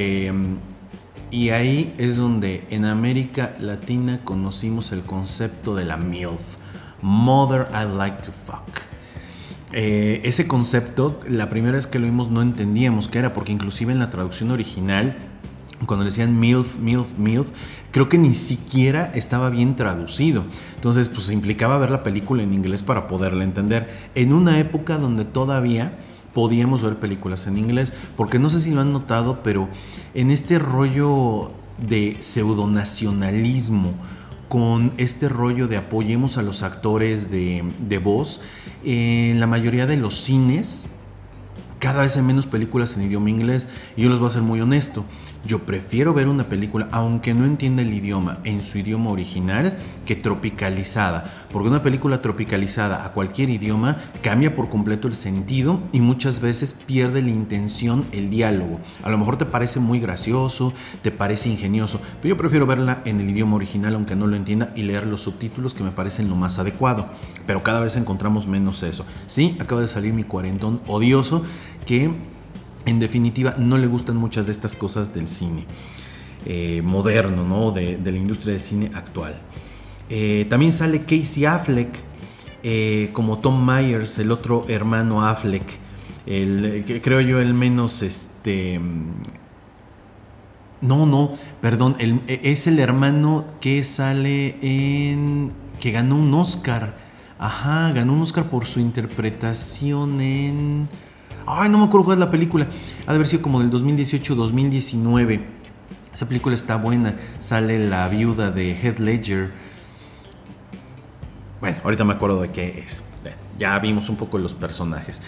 Y 1.32 1.48
ahí 1.48 1.94
es 1.96 2.18
donde 2.18 2.66
en 2.68 2.84
América 2.84 3.56
Latina 3.58 4.20
conocimos 4.22 4.92
el 4.92 5.00
concepto 5.00 5.74
de 5.74 5.86
la 5.86 5.96
MILF, 5.96 6.56
Mother 7.00 7.68
I 7.70 7.96
Like 7.96 8.18
to 8.18 8.32
Fuck. 8.32 8.82
Eh, 9.72 10.20
ese 10.24 10.46
concepto, 10.46 11.22
la 11.26 11.48
primera 11.48 11.76
vez 11.76 11.86
que 11.86 11.98
lo 11.98 12.04
vimos 12.04 12.30
no 12.30 12.42
entendíamos 12.42 13.08
qué 13.08 13.18
era, 13.18 13.32
porque 13.32 13.50
inclusive 13.50 13.94
en 13.94 13.98
la 13.98 14.10
traducción 14.10 14.50
original, 14.50 15.16
cuando 15.86 16.04
decían 16.04 16.38
MILF, 16.38 16.76
MILF, 16.76 17.16
MILF, 17.16 17.48
creo 17.92 18.10
que 18.10 18.18
ni 18.18 18.34
siquiera 18.34 19.10
estaba 19.14 19.48
bien 19.48 19.74
traducido. 19.74 20.44
Entonces, 20.74 21.08
pues 21.08 21.30
implicaba 21.30 21.78
ver 21.78 21.90
la 21.90 22.02
película 22.02 22.42
en 22.42 22.52
inglés 22.52 22.82
para 22.82 23.06
poderla 23.06 23.44
entender. 23.44 23.88
En 24.14 24.34
una 24.34 24.58
época 24.58 24.98
donde 24.98 25.24
todavía 25.24 25.96
podíamos 26.34 26.82
ver 26.82 26.98
películas 26.98 27.46
en 27.46 27.58
inglés, 27.58 27.94
porque 28.16 28.38
no 28.38 28.50
sé 28.50 28.60
si 28.60 28.70
lo 28.70 28.80
han 28.80 28.92
notado, 28.92 29.42
pero 29.42 29.68
en 30.14 30.30
este 30.30 30.58
rollo 30.58 31.50
de 31.78 32.16
pseudonacionalismo, 32.20 33.94
con 34.48 34.92
este 34.98 35.28
rollo 35.28 35.66
de 35.66 35.78
apoyemos 35.78 36.36
a 36.36 36.42
los 36.42 36.62
actores 36.62 37.30
de, 37.30 37.64
de 37.80 37.98
voz, 37.98 38.40
en 38.84 39.40
la 39.40 39.46
mayoría 39.46 39.86
de 39.86 39.96
los 39.96 40.14
cines, 40.20 40.86
cada 41.78 42.02
vez 42.02 42.16
hay 42.16 42.22
menos 42.22 42.46
películas 42.46 42.96
en 42.96 43.04
idioma 43.04 43.30
inglés, 43.30 43.68
y 43.96 44.02
yo 44.02 44.10
les 44.10 44.18
voy 44.18 44.28
a 44.28 44.32
ser 44.32 44.42
muy 44.42 44.60
honesto. 44.60 45.04
Yo 45.44 45.60
prefiero 45.60 46.14
ver 46.14 46.28
una 46.28 46.44
película, 46.44 46.88
aunque 46.92 47.34
no 47.34 47.44
entienda 47.44 47.82
el 47.82 47.92
idioma, 47.92 48.38
en 48.44 48.62
su 48.62 48.78
idioma 48.78 49.10
original 49.10 49.76
que 50.06 50.14
tropicalizada. 50.14 51.48
Porque 51.50 51.68
una 51.68 51.82
película 51.82 52.22
tropicalizada 52.22 53.04
a 53.04 53.12
cualquier 53.12 53.50
idioma 53.50 53.96
cambia 54.22 54.54
por 54.54 54.68
completo 54.68 55.08
el 55.08 55.14
sentido 55.14 55.80
y 55.92 55.98
muchas 55.98 56.40
veces 56.40 56.72
pierde 56.72 57.22
la 57.22 57.30
intención 57.30 58.06
el 58.12 58.30
diálogo. 58.30 58.78
A 59.02 59.10
lo 59.10 59.18
mejor 59.18 59.36
te 59.36 59.44
parece 59.44 59.80
muy 59.80 59.98
gracioso, 59.98 60.72
te 61.02 61.10
parece 61.10 61.48
ingenioso, 61.48 62.00
pero 62.20 62.34
yo 62.34 62.38
prefiero 62.38 62.64
verla 62.64 63.02
en 63.04 63.20
el 63.20 63.28
idioma 63.28 63.56
original 63.56 63.94
aunque 63.94 64.14
no 64.14 64.28
lo 64.28 64.36
entienda 64.36 64.72
y 64.76 64.82
leer 64.82 65.06
los 65.06 65.22
subtítulos 65.22 65.74
que 65.74 65.82
me 65.82 65.90
parecen 65.90 66.30
lo 66.30 66.36
más 66.36 66.60
adecuado. 66.60 67.06
Pero 67.46 67.64
cada 67.64 67.80
vez 67.80 67.96
encontramos 67.96 68.46
menos 68.46 68.84
eso. 68.84 69.04
Sí, 69.26 69.56
acaba 69.60 69.80
de 69.80 69.88
salir 69.88 70.14
mi 70.14 70.22
cuarentón 70.22 70.80
odioso 70.86 71.42
que 71.84 72.12
en 72.86 72.98
definitiva 72.98 73.54
no 73.58 73.78
le 73.78 73.86
gustan 73.86 74.16
muchas 74.16 74.46
de 74.46 74.52
estas 74.52 74.74
cosas 74.74 75.14
del 75.14 75.28
cine 75.28 75.66
eh, 76.44 76.82
moderno, 76.82 77.46
¿no? 77.46 77.70
De, 77.70 78.00
la 78.04 78.16
industria 78.16 78.52
del 78.52 78.60
cine 78.60 78.90
actual. 78.94 79.40
Eh, 80.08 80.46
también 80.50 80.72
sale 80.72 81.02
Casey 81.02 81.44
Affleck 81.44 82.02
eh, 82.64 83.10
como 83.12 83.38
Tom 83.38 83.64
Myers, 83.64 84.18
el 84.18 84.32
otro 84.32 84.64
hermano 84.68 85.24
Affleck, 85.24 85.78
el, 86.26 87.00
creo 87.02 87.20
yo 87.20 87.40
el 87.40 87.54
menos 87.54 88.02
este... 88.02 88.80
No, 90.80 91.06
no, 91.06 91.38
perdón, 91.60 91.94
es 92.26 92.66
el 92.66 92.80
hermano 92.80 93.44
que 93.60 93.84
sale 93.84 94.56
en... 94.62 95.52
que 95.78 95.92
ganó 95.92 96.16
un 96.16 96.34
Oscar. 96.34 96.96
Ajá, 97.38 97.92
ganó 97.92 98.14
un 98.14 98.22
Oscar 98.22 98.50
por 98.50 98.66
su 98.66 98.80
interpretación 98.80 100.20
en... 100.20 100.88
Ay, 101.46 101.68
no 101.70 101.78
me 101.78 101.84
acuerdo 101.84 102.04
cuál 102.04 102.18
es 102.18 102.24
la 102.24 102.30
película. 102.30 102.66
Ha 103.06 103.10
de 103.10 103.14
haber 103.14 103.26
sido 103.26 103.42
como 103.42 103.60
del 103.60 103.70
2018-2019. 103.70 105.42
Esa 106.12 106.28
película 106.28 106.54
está 106.54 106.76
buena. 106.76 107.16
Sale 107.38 107.88
la 107.88 108.08
viuda 108.08 108.50
de 108.50 108.74
Heath 108.74 108.98
Ledger. 108.98 109.52
Bueno, 111.60 111.78
ahorita 111.84 112.04
me 112.04 112.14
acuerdo 112.14 112.42
de 112.42 112.50
qué 112.50 112.82
es. 112.84 113.02
ya 113.58 113.78
vimos 113.78 114.08
un 114.08 114.16
poco 114.16 114.38
los 114.38 114.54
personajes. 114.54 115.22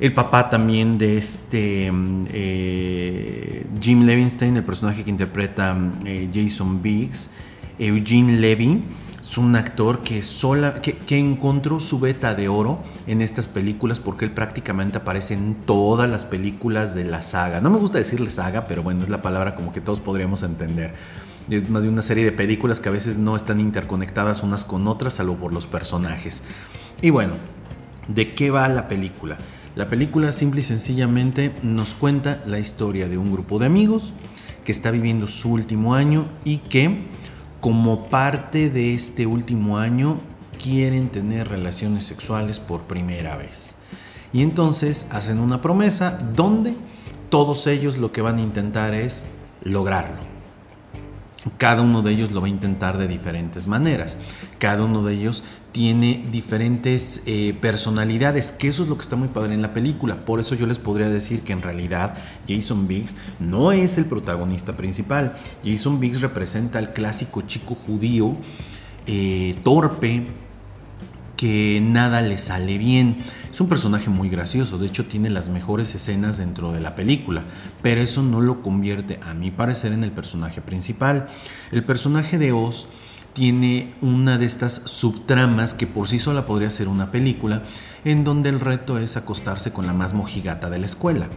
El 0.00 0.12
papá 0.12 0.50
también 0.50 0.98
de 0.98 1.18
este 1.18 1.90
mm, 1.90 2.26
eh, 2.32 3.66
Jim 3.80 4.04
Levinstein, 4.04 4.56
el 4.56 4.64
personaje 4.64 5.04
que 5.04 5.10
interpreta 5.10 5.72
mm, 5.72 6.06
eh, 6.06 6.30
Jason 6.34 6.82
Biggs, 6.82 7.30
Eugene 7.78 8.32
Levy, 8.32 8.82
es 9.24 9.38
un 9.38 9.56
actor 9.56 10.02
que, 10.02 10.22
sola, 10.22 10.82
que, 10.82 10.98
que, 10.98 11.18
encontró 11.18 11.80
su 11.80 11.98
beta 11.98 12.34
de 12.34 12.48
oro 12.48 12.82
en 13.06 13.22
estas 13.22 13.48
películas 13.48 13.98
porque 13.98 14.26
él 14.26 14.32
prácticamente 14.32 14.98
aparece 14.98 15.32
en 15.32 15.54
todas 15.54 16.10
las 16.10 16.26
películas 16.26 16.94
de 16.94 17.04
la 17.04 17.22
saga. 17.22 17.62
No 17.62 17.70
me 17.70 17.78
gusta 17.78 17.96
decirle 17.96 18.30
saga, 18.30 18.66
pero 18.66 18.82
bueno, 18.82 19.02
es 19.02 19.08
la 19.08 19.22
palabra 19.22 19.54
como 19.54 19.72
que 19.72 19.80
todos 19.80 20.00
podríamos 20.00 20.42
entender. 20.42 20.94
Es 21.48 21.70
más 21.70 21.82
de 21.84 21.88
una 21.88 22.02
serie 22.02 22.22
de 22.22 22.32
películas 22.32 22.80
que 22.80 22.90
a 22.90 22.92
veces 22.92 23.16
no 23.16 23.34
están 23.34 23.60
interconectadas 23.60 24.42
unas 24.42 24.64
con 24.64 24.86
otras, 24.86 25.14
salvo 25.14 25.36
por 25.36 25.54
los 25.54 25.66
personajes. 25.66 26.42
Y 27.00 27.08
bueno, 27.08 27.32
¿de 28.08 28.34
qué 28.34 28.50
va 28.50 28.68
la 28.68 28.88
película? 28.88 29.38
La 29.74 29.88
película 29.88 30.32
simple 30.32 30.60
y 30.60 30.64
sencillamente 30.64 31.50
nos 31.62 31.94
cuenta 31.94 32.42
la 32.46 32.58
historia 32.58 33.08
de 33.08 33.16
un 33.16 33.32
grupo 33.32 33.58
de 33.58 33.66
amigos 33.66 34.12
que 34.66 34.72
está 34.72 34.90
viviendo 34.90 35.26
su 35.28 35.50
último 35.50 35.94
año 35.94 36.26
y 36.44 36.58
que 36.58 37.06
como 37.64 38.10
parte 38.10 38.68
de 38.68 38.92
este 38.92 39.24
último 39.24 39.78
año 39.78 40.18
quieren 40.62 41.08
tener 41.08 41.48
relaciones 41.48 42.04
sexuales 42.04 42.60
por 42.60 42.82
primera 42.82 43.38
vez. 43.38 43.76
Y 44.34 44.42
entonces 44.42 45.06
hacen 45.10 45.38
una 45.38 45.62
promesa 45.62 46.18
donde 46.36 46.74
todos 47.30 47.66
ellos 47.66 47.96
lo 47.96 48.12
que 48.12 48.20
van 48.20 48.36
a 48.36 48.42
intentar 48.42 48.92
es 48.92 49.24
lograrlo. 49.62 50.18
Cada 51.56 51.80
uno 51.80 52.02
de 52.02 52.12
ellos 52.12 52.32
lo 52.32 52.42
va 52.42 52.48
a 52.48 52.50
intentar 52.50 52.98
de 52.98 53.08
diferentes 53.08 53.66
maneras. 53.66 54.18
Cada 54.58 54.84
uno 54.84 55.02
de 55.02 55.14
ellos 55.14 55.42
tiene 55.74 56.24
diferentes 56.30 57.24
eh, 57.26 57.52
personalidades, 57.60 58.52
que 58.52 58.68
eso 58.68 58.84
es 58.84 58.88
lo 58.88 58.94
que 58.94 59.02
está 59.02 59.16
muy 59.16 59.26
padre 59.26 59.54
en 59.54 59.60
la 59.60 59.74
película. 59.74 60.24
Por 60.24 60.38
eso 60.38 60.54
yo 60.54 60.66
les 60.68 60.78
podría 60.78 61.08
decir 61.10 61.40
que 61.40 61.52
en 61.52 61.62
realidad 61.62 62.14
Jason 62.46 62.86
Biggs 62.86 63.16
no 63.40 63.72
es 63.72 63.98
el 63.98 64.04
protagonista 64.04 64.76
principal. 64.76 65.36
Jason 65.64 65.98
Biggs 65.98 66.20
representa 66.20 66.78
al 66.78 66.92
clásico 66.92 67.42
chico 67.42 67.74
judío, 67.74 68.36
eh, 69.08 69.58
torpe, 69.64 70.28
que 71.36 71.80
nada 71.82 72.22
le 72.22 72.38
sale 72.38 72.78
bien. 72.78 73.24
Es 73.50 73.60
un 73.60 73.68
personaje 73.68 74.10
muy 74.10 74.28
gracioso, 74.28 74.78
de 74.78 74.86
hecho 74.86 75.06
tiene 75.06 75.28
las 75.28 75.48
mejores 75.48 75.92
escenas 75.92 76.38
dentro 76.38 76.70
de 76.70 76.78
la 76.78 76.94
película, 76.94 77.46
pero 77.82 78.00
eso 78.00 78.22
no 78.22 78.40
lo 78.40 78.62
convierte, 78.62 79.18
a 79.24 79.34
mi 79.34 79.50
parecer, 79.50 79.92
en 79.92 80.04
el 80.04 80.12
personaje 80.12 80.60
principal. 80.60 81.26
El 81.72 81.84
personaje 81.84 82.38
de 82.38 82.52
Oz 82.52 82.90
tiene 83.34 83.94
una 84.00 84.38
de 84.38 84.46
estas 84.46 84.72
subtramas 84.72 85.74
que 85.74 85.86
por 85.86 86.08
sí 86.08 86.18
sola 86.18 86.46
podría 86.46 86.70
ser 86.70 86.88
una 86.88 87.10
película, 87.10 87.64
en 88.04 88.24
donde 88.24 88.48
el 88.48 88.60
reto 88.60 88.98
es 88.98 89.16
acostarse 89.16 89.72
con 89.72 89.86
la 89.86 89.92
más 89.92 90.14
mojigata 90.14 90.70
de 90.70 90.78
la 90.78 90.86
escuela. 90.86 91.28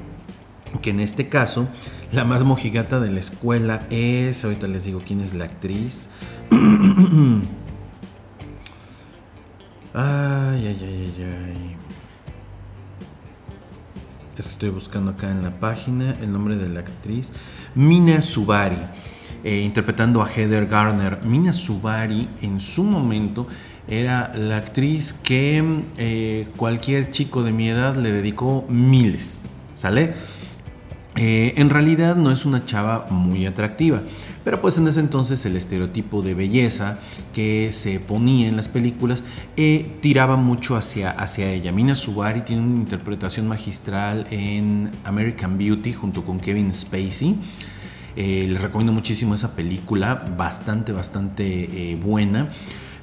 Que 0.81 0.91
en 0.91 0.99
este 0.99 1.27
caso, 1.27 1.67
la 2.11 2.23
más 2.23 2.43
mojigata 2.43 2.99
de 2.99 3.11
la 3.11 3.19
escuela 3.19 3.87
es, 3.89 4.45
ahorita 4.45 4.67
les 4.67 4.85
digo 4.85 5.01
quién 5.05 5.21
es 5.21 5.33
la 5.33 5.45
actriz. 5.45 6.09
Ay, 9.93 10.67
ay, 10.67 10.79
ay, 10.79 11.13
ay, 11.17 11.23
ay. 11.23 11.75
Estoy 14.37 14.69
buscando 14.69 15.11
acá 15.11 15.31
en 15.31 15.41
la 15.41 15.59
página 15.59 16.15
el 16.21 16.31
nombre 16.31 16.57
de 16.57 16.69
la 16.69 16.81
actriz. 16.81 17.31
Mina 17.73 18.21
Subari, 18.21 18.77
eh, 19.43 19.61
interpretando 19.61 20.21
a 20.21 20.29
Heather 20.29 20.65
Garner. 20.65 21.19
Mina 21.23 21.53
Subari 21.53 22.27
en 22.41 22.59
su 22.59 22.83
momento 22.83 23.47
era 23.87 24.33
la 24.35 24.57
actriz 24.57 25.13
que 25.13 25.63
eh, 25.97 26.47
cualquier 26.57 27.11
chico 27.11 27.43
de 27.43 27.51
mi 27.51 27.69
edad 27.69 27.95
le 27.95 28.11
dedicó 28.11 28.65
miles. 28.67 29.45
¿Sale? 29.75 30.13
Eh, 31.15 31.53
en 31.57 31.69
realidad 31.69 32.15
no 32.15 32.31
es 32.31 32.45
una 32.45 32.65
chava 32.65 33.07
muy 33.09 33.45
atractiva, 33.45 34.03
pero 34.43 34.61
pues 34.61 34.77
en 34.77 34.87
ese 34.87 34.99
entonces 34.99 35.45
el 35.45 35.55
estereotipo 35.55 36.21
de 36.21 36.33
belleza 36.33 36.99
que 37.33 37.69
se 37.71 37.99
ponía 37.99 38.47
en 38.47 38.55
las 38.55 38.67
películas 38.67 39.23
tiraba 40.01 40.35
mucho 40.35 40.75
hacia, 40.75 41.09
hacia 41.11 41.49
ella. 41.49 41.71
Mina 41.71 41.95
Subari 41.95 42.41
tiene 42.41 42.61
una 42.61 42.75
interpretación 42.75 43.47
magistral 43.47 44.27
en 44.29 44.91
American 45.05 45.57
Beauty 45.57 45.93
junto 45.93 46.23
con 46.23 46.39
Kevin 46.39 46.73
Spacey. 46.73 47.35
Eh, 48.17 48.47
les 48.49 48.61
recomiendo 48.61 48.91
muchísimo 48.91 49.35
esa 49.35 49.55
película, 49.55 50.25
bastante, 50.35 50.91
bastante 50.91 51.97
buena. 52.03 52.49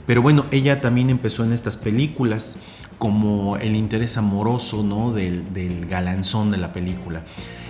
Pero 0.06 0.20
bueno, 0.20 0.44
ella 0.50 0.82
también 0.82 1.08
empezó 1.08 1.44
en 1.44 1.52
estas 1.52 1.76
películas 1.76 2.58
como 2.98 3.56
el 3.56 3.74
interés 3.76 4.16
amoroso 4.16 4.82
¿no? 4.82 5.12
del, 5.12 5.52
del 5.52 5.86
galanzón 5.86 6.50
de 6.50 6.58
la 6.58 6.72
película. 6.72 7.22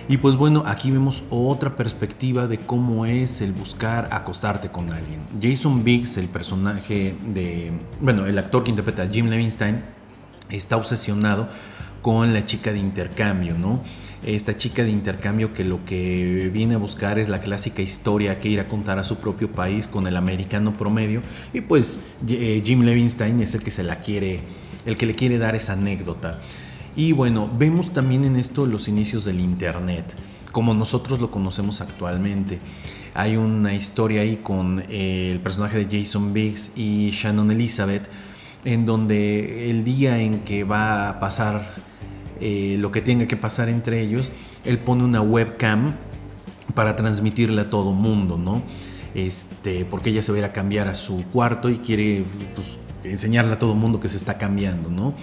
Y 0.07 0.17
pues 0.17 0.35
bueno, 0.35 0.63
aquí 0.67 0.91
vemos 0.91 1.23
otra 1.31 1.75
perspectiva 1.75 2.47
de 2.47 2.59
cómo 2.59 3.07
es 3.07 3.41
el 3.41 3.53
buscar 3.53 4.09
acostarte 4.11 4.69
con 4.69 4.91
alguien. 4.91 5.19
Jason 5.41 5.83
Biggs, 5.83 6.17
el 6.17 6.27
personaje 6.27 7.15
de, 7.33 7.71
bueno, 7.99 8.27
el 8.27 8.37
actor 8.37 8.63
que 8.63 8.69
interpreta 8.69 9.03
a 9.03 9.07
Jim 9.07 9.27
Levinstein, 9.27 9.81
está 10.49 10.77
obsesionado 10.77 11.49
con 12.05 12.35
la 12.35 12.45
chica 12.45 12.71
de 12.71 12.77
intercambio, 12.77 13.57
¿no? 13.57 13.81
Esta 14.23 14.55
chica 14.55 14.83
de 14.83 14.91
intercambio 14.91 15.53
que 15.53 15.65
lo 15.65 15.85
que 15.85 16.51
viene 16.53 16.75
a 16.75 16.77
buscar 16.77 17.17
es 17.17 17.29
la 17.29 17.39
clásica 17.39 17.81
historia 17.81 18.39
que 18.39 18.47
ir 18.47 18.59
a 18.59 18.67
contar 18.67 18.99
a 18.99 19.03
su 19.03 19.17
propio 19.17 19.51
país 19.51 19.87
con 19.87 20.05
el 20.05 20.15
americano 20.15 20.77
promedio 20.77 21.23
y 21.51 21.61
pues 21.61 22.05
eh, 22.27 22.61
Jim 22.63 22.83
Levinstein 22.83 23.41
es 23.41 23.55
el 23.55 23.63
que 23.63 23.71
se 23.71 23.81
la 23.81 24.01
quiere, 24.01 24.41
el 24.85 24.97
que 24.97 25.07
le 25.07 25.15
quiere 25.15 25.39
dar 25.39 25.55
esa 25.55 25.73
anécdota. 25.73 26.41
Y 26.95 27.11
bueno, 27.11 27.49
vemos 27.57 27.91
también 27.91 28.23
en 28.23 28.35
esto 28.35 28.67
los 28.67 28.87
inicios 28.87 29.25
del 29.25 29.39
Internet, 29.39 30.05
como 30.51 30.75
nosotros 30.75 31.19
lo 31.19 31.31
conocemos 31.31 31.81
actualmente. 31.81 32.59
Hay 33.15 33.35
una 33.35 33.73
historia 33.73 34.21
ahí 34.21 34.41
con 34.43 34.83
eh, 34.89 35.29
el 35.31 35.39
personaje 35.39 35.83
de 35.83 36.03
Jason 36.03 36.33
Biggs 36.33 36.73
y 36.77 37.09
Shannon 37.09 37.49
Elizabeth, 37.49 38.07
en 38.63 38.85
donde 38.85 39.71
el 39.71 39.83
día 39.83 40.19
en 40.19 40.41
que 40.41 40.63
va 40.63 41.09
a 41.09 41.19
pasar 41.19 41.84
eh, 42.41 42.77
lo 42.79 42.91
que 42.91 43.01
tenga 43.01 43.27
que 43.27 43.37
pasar 43.37 43.69
entre 43.69 44.01
ellos, 44.01 44.31
él 44.63 44.79
pone 44.79 45.03
una 45.03 45.21
webcam 45.21 45.95
para 46.73 46.95
transmitirle 46.95 47.61
a 47.61 47.69
todo 47.69 47.93
mundo, 47.93 48.37
¿no? 48.37 48.61
Este, 49.13 49.85
porque 49.85 50.09
ella 50.09 50.21
se 50.21 50.31
va 50.31 50.37
a 50.37 50.39
ir 50.39 50.45
a 50.45 50.51
cambiar 50.51 50.87
a 50.87 50.95
su 50.95 51.23
cuarto 51.31 51.69
y 51.69 51.77
quiere 51.77 52.25
pues, 52.53 52.79
enseñarle 53.03 53.53
a 53.53 53.59
todo 53.59 53.75
mundo 53.75 53.99
que 53.99 54.09
se 54.09 54.17
está 54.17 54.37
cambiando, 54.37 54.89
¿no? 54.89 55.13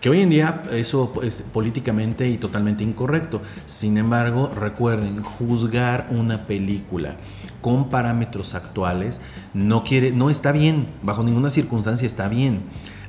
Que 0.00 0.08
hoy 0.08 0.20
en 0.20 0.30
día 0.30 0.64
eso 0.72 1.12
es 1.22 1.42
políticamente 1.42 2.28
y 2.28 2.38
totalmente 2.38 2.82
incorrecto. 2.82 3.40
Sin 3.66 3.98
embargo, 3.98 4.48
recuerden, 4.48 5.22
juzgar 5.22 6.08
una 6.10 6.46
película 6.46 7.18
con 7.60 7.88
parámetros 7.88 8.54
actuales 8.56 9.20
no 9.54 9.84
quiere 9.84 10.10
no 10.10 10.28
está 10.28 10.50
bien, 10.50 10.88
bajo 11.02 11.22
ninguna 11.22 11.50
circunstancia 11.50 12.06
está 12.06 12.28
bien. 12.28 12.62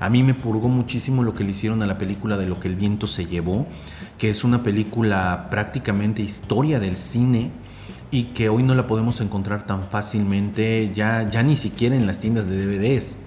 A 0.04 0.10
mí 0.10 0.22
me 0.22 0.34
purgó 0.34 0.68
muchísimo 0.68 1.24
lo 1.24 1.34
que 1.34 1.46
le 1.46 1.52
hicieron 1.52 1.82
a 1.82 1.86
la 1.86 1.98
película 1.98 2.36
de 2.36 2.46
lo 2.46 2.60
que 2.60 2.68
el 2.68 2.76
viento 2.76 3.08
se 3.08 3.26
llevó, 3.26 3.68
que 4.18 4.30
es 4.30 4.44
una 4.44 4.62
película 4.62 5.48
prácticamente 5.50 6.22
historia 6.22 6.82
del 6.82 6.98
cine 6.98 7.52
y 8.12 8.24
que 8.34 8.50
hoy 8.50 8.64
no 8.64 8.76
la 8.76 8.86
podemos 8.86 9.22
encontrar 9.22 9.64
tan 9.64 9.88
fácilmente 9.88 10.92
ya 10.94 11.30
ya 11.30 11.42
ni 11.42 11.56
siquiera 11.56 11.96
en 11.96 12.06
las 12.06 12.20
tiendas 12.20 12.50
de 12.50 12.66
DVDs 12.66 13.20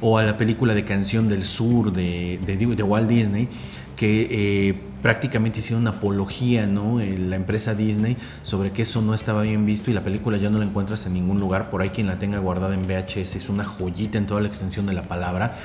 o 0.00 0.18
a 0.18 0.24
la 0.24 0.36
película 0.36 0.74
de 0.74 0.84
Canción 0.84 1.28
del 1.28 1.44
Sur 1.44 1.92
de, 1.92 2.84
Walt 2.84 3.08
Disney, 3.08 3.48
que 3.94 4.26
eh, 4.32 4.82
prácticamente 5.02 5.58
hicieron 5.58 5.82
una 5.82 5.90
apología, 5.90 6.66
¿no? 6.66 7.00
la 7.00 7.36
empresa 7.36 7.74
Disney, 7.74 8.16
sobre 8.42 8.70
que 8.70 8.82
eso 8.82 9.02
no 9.02 9.14
estaba 9.14 9.42
bien 9.42 9.66
visto 9.66 9.90
y 9.90 9.94
la 9.94 10.04
película 10.04 10.38
ya 10.38 10.48
no 10.48 10.58
la 10.58 10.64
encuentras 10.64 11.04
en 11.06 11.14
ningún 11.14 11.40
lugar, 11.40 11.70
por 11.70 11.82
ahí 11.82 11.90
quien 11.90 12.06
la 12.06 12.18
tenga 12.18 12.38
guardada 12.38 12.74
en 12.74 12.86
VHS 12.86 13.36
es 13.36 13.48
una 13.48 13.64
joyita 13.64 14.18
en 14.18 14.26
toda 14.26 14.40
la 14.40 14.48
extensión 14.48 14.86
de 14.86 14.92
la 14.94 15.02
palabra, 15.02 15.56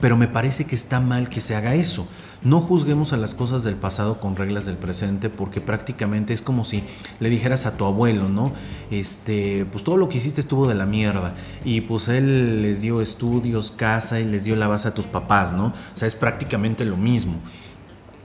pero 0.00 0.16
me 0.16 0.28
parece 0.28 0.64
que 0.64 0.74
está 0.74 0.98
mal 0.98 1.28
que 1.28 1.40
se 1.40 1.54
haga 1.54 1.74
eso. 1.74 2.08
No 2.42 2.62
juzguemos 2.62 3.12
a 3.12 3.18
las 3.18 3.34
cosas 3.34 3.64
del 3.64 3.74
pasado 3.74 4.18
con 4.18 4.34
reglas 4.34 4.64
del 4.64 4.76
presente 4.76 5.28
porque 5.28 5.60
prácticamente 5.60 6.32
es 6.32 6.40
como 6.40 6.64
si 6.64 6.82
le 7.18 7.28
dijeras 7.28 7.66
a 7.66 7.76
tu 7.76 7.84
abuelo, 7.84 8.30
¿no? 8.30 8.54
Este, 8.90 9.66
pues 9.70 9.84
todo 9.84 9.98
lo 9.98 10.08
que 10.08 10.16
hiciste 10.16 10.40
estuvo 10.40 10.66
de 10.66 10.74
la 10.74 10.86
mierda 10.86 11.34
y 11.66 11.82
pues 11.82 12.08
él 12.08 12.62
les 12.62 12.80
dio 12.80 13.02
estudios, 13.02 13.70
casa 13.70 14.20
y 14.20 14.24
les 14.24 14.44
dio 14.44 14.56
la 14.56 14.68
base 14.68 14.88
a 14.88 14.94
tus 14.94 15.06
papás, 15.06 15.52
¿no? 15.52 15.66
O 15.66 15.74
sea, 15.92 16.08
es 16.08 16.14
prácticamente 16.14 16.86
lo 16.86 16.96
mismo. 16.96 17.34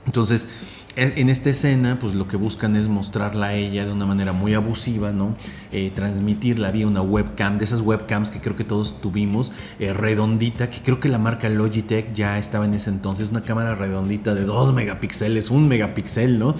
Entonces, 0.06 0.48
en 0.96 1.28
esta 1.28 1.50
escena, 1.50 1.98
pues 1.98 2.14
lo 2.14 2.26
que 2.26 2.38
buscan 2.38 2.74
es 2.74 2.88
mostrarla 2.88 3.48
a 3.48 3.54
ella 3.54 3.84
de 3.84 3.92
una 3.92 4.06
manera 4.06 4.32
muy 4.32 4.54
abusiva, 4.54 5.12
¿no? 5.12 5.36
Eh, 5.70 5.92
transmitirla 5.94 6.70
vía 6.70 6.86
una 6.86 7.02
webcam, 7.02 7.58
de 7.58 7.64
esas 7.64 7.82
webcams 7.82 8.30
que 8.30 8.40
creo 8.40 8.56
que 8.56 8.64
todos 8.64 8.98
tuvimos, 9.02 9.52
eh, 9.78 9.92
redondita, 9.92 10.70
que 10.70 10.80
creo 10.80 10.98
que 10.98 11.10
la 11.10 11.18
marca 11.18 11.50
Logitech 11.50 12.14
ya 12.14 12.38
estaba 12.38 12.64
en 12.64 12.72
ese 12.72 12.88
entonces, 12.88 13.28
una 13.28 13.42
cámara 13.42 13.74
redondita 13.74 14.34
de 14.34 14.46
2 14.46 14.72
megapíxeles, 14.72 15.50
un 15.50 15.68
megapíxel, 15.68 16.38
¿no? 16.38 16.54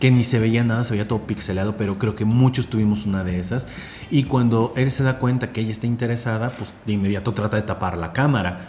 que 0.00 0.10
ni 0.10 0.24
se 0.24 0.38
veía 0.38 0.64
nada, 0.64 0.84
se 0.84 0.92
veía 0.92 1.06
todo 1.06 1.26
pixelado, 1.26 1.76
pero 1.76 1.98
creo 1.98 2.14
que 2.14 2.24
muchos 2.24 2.68
tuvimos 2.68 3.04
una 3.06 3.24
de 3.24 3.40
esas. 3.40 3.68
Y 4.10 4.24
cuando 4.24 4.72
él 4.76 4.90
se 4.90 5.02
da 5.02 5.18
cuenta 5.18 5.52
que 5.52 5.60
ella 5.60 5.70
está 5.70 5.86
interesada, 5.86 6.50
pues 6.50 6.72
de 6.86 6.92
inmediato 6.92 7.34
trata 7.34 7.56
de 7.56 7.62
tapar 7.62 7.98
la 7.98 8.12
cámara 8.12 8.68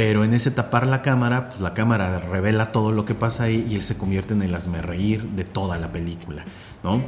pero 0.00 0.24
en 0.24 0.32
ese 0.32 0.50
tapar 0.50 0.86
la 0.86 1.02
cámara, 1.02 1.50
pues 1.50 1.60
la 1.60 1.74
cámara 1.74 2.20
revela 2.20 2.72
todo 2.72 2.90
lo 2.90 3.04
que 3.04 3.14
pasa 3.14 3.44
ahí 3.44 3.66
y 3.68 3.74
él 3.74 3.82
se 3.82 3.98
convierte 3.98 4.32
en 4.32 4.40
el 4.40 4.54
reír 4.82 5.22
de 5.24 5.44
toda 5.44 5.76
la 5.76 5.92
película, 5.92 6.42
¿no? 6.82 7.02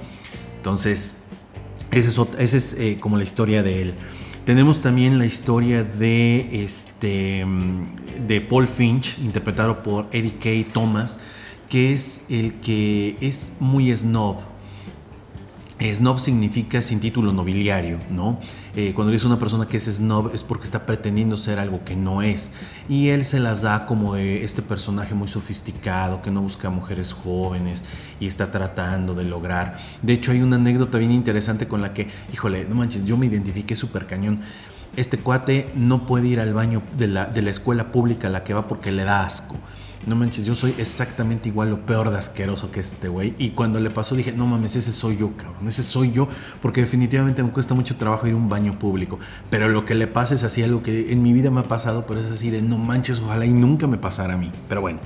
Entonces, 0.58 1.22
esa 1.90 2.26
es, 2.38 2.52
es 2.52 2.74
eh, 2.74 2.98
como 3.00 3.16
la 3.16 3.24
historia 3.24 3.62
de 3.62 3.80
él. 3.80 3.94
Tenemos 4.44 4.82
también 4.82 5.18
la 5.18 5.24
historia 5.24 5.84
de, 5.84 6.64
este, 6.64 7.46
de 8.26 8.40
Paul 8.42 8.66
Finch, 8.66 9.18
interpretado 9.20 9.82
por 9.82 10.08
Eddie 10.12 10.34
K. 10.64 10.70
Thomas, 10.70 11.18
que 11.70 11.94
es 11.94 12.26
el 12.28 12.60
que 12.60 13.16
es 13.22 13.54
muy 13.58 13.96
snob, 13.96 14.36
Snob 15.90 16.18
significa 16.20 16.80
sin 16.80 17.00
título 17.00 17.32
nobiliario, 17.32 17.98
¿no? 18.10 18.38
Eh, 18.76 18.92
cuando 18.94 19.10
eres 19.10 19.24
una 19.24 19.38
persona 19.38 19.66
que 19.66 19.78
es 19.78 19.84
snob 19.84 20.30
es 20.32 20.42
porque 20.42 20.64
está 20.64 20.86
pretendiendo 20.86 21.36
ser 21.36 21.58
algo 21.58 21.84
que 21.84 21.96
no 21.96 22.22
es. 22.22 22.52
Y 22.88 23.08
él 23.08 23.24
se 23.24 23.40
las 23.40 23.62
da 23.62 23.86
como 23.86 24.14
de 24.14 24.44
este 24.44 24.62
personaje 24.62 25.14
muy 25.14 25.28
sofisticado 25.28 26.22
que 26.22 26.30
no 26.30 26.42
busca 26.42 26.70
mujeres 26.70 27.12
jóvenes 27.12 27.84
y 28.20 28.26
está 28.26 28.52
tratando 28.52 29.14
de 29.14 29.24
lograr. 29.24 29.76
De 30.02 30.12
hecho, 30.12 30.30
hay 30.30 30.42
una 30.42 30.56
anécdota 30.56 30.98
bien 30.98 31.10
interesante 31.10 31.66
con 31.66 31.82
la 31.82 31.92
que, 31.92 32.08
híjole, 32.32 32.64
no 32.64 32.76
manches, 32.76 33.04
yo 33.04 33.16
me 33.16 33.26
identifiqué 33.26 33.74
súper 33.74 34.06
cañón. 34.06 34.40
Este 34.96 35.18
cuate 35.18 35.70
no 35.74 36.06
puede 36.06 36.28
ir 36.28 36.38
al 36.40 36.54
baño 36.54 36.82
de 36.96 37.08
la, 37.08 37.26
de 37.26 37.42
la 37.42 37.50
escuela 37.50 37.90
pública 37.90 38.28
a 38.28 38.30
la 38.30 38.44
que 38.44 38.54
va 38.54 38.68
porque 38.68 38.92
le 38.92 39.04
da 39.04 39.24
asco 39.24 39.56
no 40.06 40.16
manches, 40.16 40.44
yo 40.44 40.54
soy 40.54 40.74
exactamente 40.78 41.48
igual 41.48 41.70
lo 41.70 41.86
peor 41.86 42.10
de 42.10 42.18
asqueroso 42.18 42.70
que 42.70 42.80
este 42.80 43.08
güey. 43.08 43.34
Y 43.38 43.50
cuando 43.50 43.78
le 43.78 43.90
pasó 43.90 44.16
dije, 44.16 44.32
no 44.32 44.46
mames, 44.46 44.74
ese 44.74 44.90
soy 44.90 45.16
yo, 45.16 45.32
cabrón, 45.36 45.68
ese 45.68 45.82
soy 45.82 46.10
yo, 46.10 46.28
porque 46.60 46.80
definitivamente 46.80 47.42
me 47.42 47.50
cuesta 47.50 47.74
mucho 47.74 47.96
trabajo 47.96 48.26
ir 48.26 48.34
a 48.34 48.36
un 48.36 48.48
baño 48.48 48.78
público. 48.78 49.18
Pero 49.48 49.68
lo 49.68 49.84
que 49.84 49.94
le 49.94 50.08
pasa 50.08 50.34
es 50.34 50.42
así 50.42 50.62
algo 50.62 50.82
que 50.82 51.12
en 51.12 51.22
mi 51.22 51.32
vida 51.32 51.50
me 51.50 51.60
ha 51.60 51.64
pasado, 51.64 52.04
pero 52.06 52.20
es 52.20 52.26
así 52.26 52.50
de, 52.50 52.62
no 52.62 52.78
manches, 52.78 53.20
ojalá 53.20 53.46
y 53.46 53.52
nunca 53.52 53.86
me 53.86 53.96
pasara 53.96 54.34
a 54.34 54.36
mí. 54.36 54.50
Pero 54.68 54.80
bueno, 54.80 54.98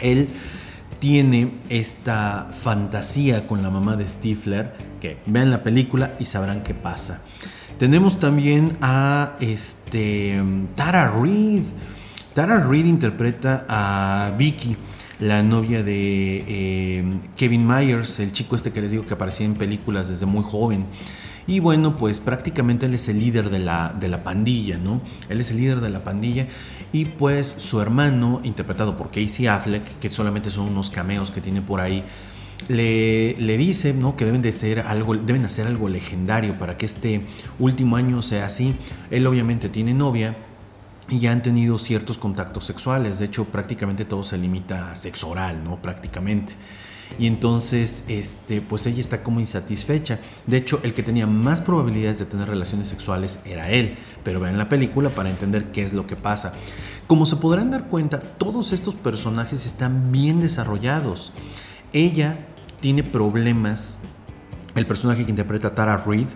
él 0.00 0.28
tiene 1.00 1.50
esta 1.68 2.48
fantasía 2.52 3.48
con 3.48 3.62
la 3.62 3.70
mamá 3.70 3.96
de 3.96 4.06
Stifler, 4.06 4.72
que 5.00 5.18
vean 5.26 5.50
la 5.50 5.64
película 5.64 6.14
y 6.20 6.26
sabrán 6.26 6.62
qué 6.62 6.74
pasa. 6.74 7.24
Tenemos 7.78 8.20
también 8.20 8.76
a 8.80 9.32
este, 9.40 10.40
Tara 10.76 11.10
Reid 11.10 11.64
Tara 12.34 12.58
Reid 12.60 12.86
interpreta 12.86 13.66
a 13.68 14.32
Vicky, 14.38 14.74
la 15.20 15.42
novia 15.42 15.82
de 15.82 16.44
eh, 16.48 17.04
Kevin 17.36 17.66
Myers, 17.66 18.20
el 18.20 18.32
chico 18.32 18.56
este 18.56 18.72
que 18.72 18.80
les 18.80 18.90
digo 18.90 19.04
que 19.04 19.12
aparecía 19.12 19.44
en 19.44 19.54
películas 19.54 20.08
desde 20.08 20.24
muy 20.24 20.42
joven. 20.42 20.86
Y 21.46 21.60
bueno, 21.60 21.98
pues 21.98 22.20
prácticamente 22.20 22.86
él 22.86 22.94
es 22.94 23.06
el 23.08 23.18
líder 23.18 23.50
de 23.50 23.58
la, 23.58 23.94
de 23.98 24.08
la 24.08 24.24
pandilla, 24.24 24.78
¿no? 24.78 25.02
Él 25.28 25.40
es 25.40 25.50
el 25.50 25.58
líder 25.58 25.80
de 25.80 25.90
la 25.90 26.04
pandilla 26.04 26.46
y 26.90 27.04
pues 27.04 27.48
su 27.48 27.82
hermano, 27.82 28.40
interpretado 28.44 28.96
por 28.96 29.10
Casey 29.10 29.46
Affleck, 29.46 29.98
que 29.98 30.08
solamente 30.08 30.50
son 30.50 30.68
unos 30.68 30.88
cameos 30.88 31.30
que 31.30 31.42
tiene 31.42 31.60
por 31.60 31.80
ahí, 31.80 32.04
le, 32.68 33.34
le, 33.38 33.58
dice 33.58 33.92
¿no? 33.92 34.16
que 34.16 34.24
deben 34.24 34.40
de 34.40 34.52
ser 34.52 34.80
algo, 34.80 35.14
deben 35.16 35.44
hacer 35.44 35.66
algo 35.66 35.88
legendario 35.88 36.54
para 36.58 36.78
que 36.78 36.86
este 36.86 37.22
último 37.58 37.96
año 37.96 38.22
sea 38.22 38.46
así. 38.46 38.74
Él 39.10 39.26
obviamente 39.26 39.68
tiene 39.68 39.94
novia, 39.94 40.36
y 41.12 41.18
ya 41.18 41.30
han 41.30 41.42
tenido 41.42 41.78
ciertos 41.78 42.16
contactos 42.16 42.64
sexuales. 42.64 43.18
De 43.18 43.26
hecho, 43.26 43.44
prácticamente 43.44 44.06
todo 44.06 44.22
se 44.22 44.38
limita 44.38 44.90
a 44.90 44.96
sexo 44.96 45.28
oral, 45.28 45.62
¿no? 45.62 45.76
Prácticamente. 45.76 46.54
Y 47.18 47.26
entonces, 47.26 48.06
este, 48.08 48.62
pues 48.62 48.86
ella 48.86 49.00
está 49.00 49.22
como 49.22 49.38
insatisfecha. 49.38 50.20
De 50.46 50.56
hecho, 50.56 50.80
el 50.82 50.94
que 50.94 51.02
tenía 51.02 51.26
más 51.26 51.60
probabilidades 51.60 52.18
de 52.18 52.24
tener 52.24 52.48
relaciones 52.48 52.88
sexuales 52.88 53.42
era 53.44 53.68
él. 53.68 53.96
Pero 54.24 54.40
vean 54.40 54.56
la 54.56 54.70
película 54.70 55.10
para 55.10 55.28
entender 55.28 55.70
qué 55.70 55.82
es 55.82 55.92
lo 55.92 56.06
que 56.06 56.16
pasa. 56.16 56.54
Como 57.06 57.26
se 57.26 57.36
podrán 57.36 57.70
dar 57.70 57.88
cuenta, 57.88 58.18
todos 58.18 58.72
estos 58.72 58.94
personajes 58.94 59.66
están 59.66 60.12
bien 60.12 60.40
desarrollados. 60.40 61.32
Ella 61.92 62.38
tiene 62.80 63.02
problemas. 63.02 63.98
El 64.74 64.86
personaje 64.86 65.26
que 65.26 65.30
interpreta 65.30 65.74
Tara 65.74 65.98
Reid 65.98 66.28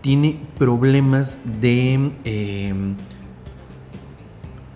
tiene 0.00 0.40
problemas 0.58 1.38
de... 1.60 2.10
Eh, 2.24 2.74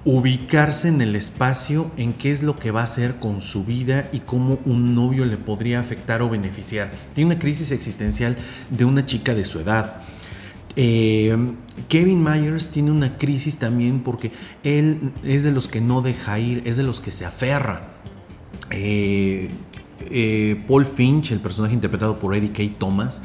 ubicarse 0.04 0.88
en 0.88 1.00
el 1.02 1.14
espacio, 1.14 1.90
en 1.96 2.14
qué 2.14 2.30
es 2.30 2.42
lo 2.42 2.58
que 2.58 2.70
va 2.70 2.80
a 2.80 2.84
hacer 2.84 3.16
con 3.16 3.42
su 3.42 3.64
vida 3.64 4.08
y 4.12 4.20
cómo 4.20 4.58
un 4.64 4.94
novio 4.94 5.24
le 5.24 5.36
podría 5.36 5.80
afectar 5.80 6.22
o 6.22 6.30
beneficiar. 6.30 6.90
Tiene 7.14 7.32
una 7.32 7.40
crisis 7.40 7.70
existencial 7.70 8.36
de 8.70 8.84
una 8.84 9.04
chica 9.04 9.34
de 9.34 9.44
su 9.44 9.60
edad. 9.60 10.02
Eh, 10.76 11.36
Kevin 11.88 12.22
Myers 12.22 12.68
tiene 12.68 12.90
una 12.90 13.18
crisis 13.18 13.58
también 13.58 14.00
porque 14.00 14.32
él 14.62 15.12
es 15.24 15.44
de 15.44 15.52
los 15.52 15.68
que 15.68 15.80
no 15.80 16.00
deja 16.00 16.38
ir, 16.38 16.62
es 16.64 16.76
de 16.76 16.82
los 16.82 17.00
que 17.00 17.10
se 17.10 17.26
aferra. 17.26 17.88
Eh, 18.70 19.50
eh, 20.10 20.64
Paul 20.66 20.86
Finch, 20.86 21.32
el 21.32 21.40
personaje 21.40 21.74
interpretado 21.74 22.18
por 22.18 22.34
Eddie 22.34 22.52
K. 22.52 22.78
Thomas, 22.78 23.24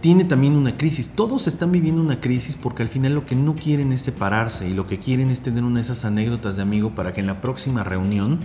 tiene 0.00 0.24
también 0.24 0.56
una 0.56 0.76
crisis. 0.76 1.08
Todos 1.08 1.46
están 1.46 1.72
viviendo 1.72 2.00
una 2.00 2.20
crisis 2.20 2.56
porque 2.56 2.82
al 2.82 2.88
final 2.88 3.14
lo 3.14 3.26
que 3.26 3.34
no 3.34 3.56
quieren 3.56 3.92
es 3.92 4.02
separarse 4.02 4.68
y 4.68 4.74
lo 4.74 4.86
que 4.86 4.98
quieren 4.98 5.30
es 5.30 5.40
tener 5.40 5.64
una 5.64 5.76
de 5.76 5.82
esas 5.82 6.04
anécdotas 6.04 6.56
de 6.56 6.62
amigo 6.62 6.94
para 6.94 7.12
que 7.12 7.20
en 7.20 7.26
la 7.26 7.40
próxima 7.40 7.84
reunión 7.84 8.40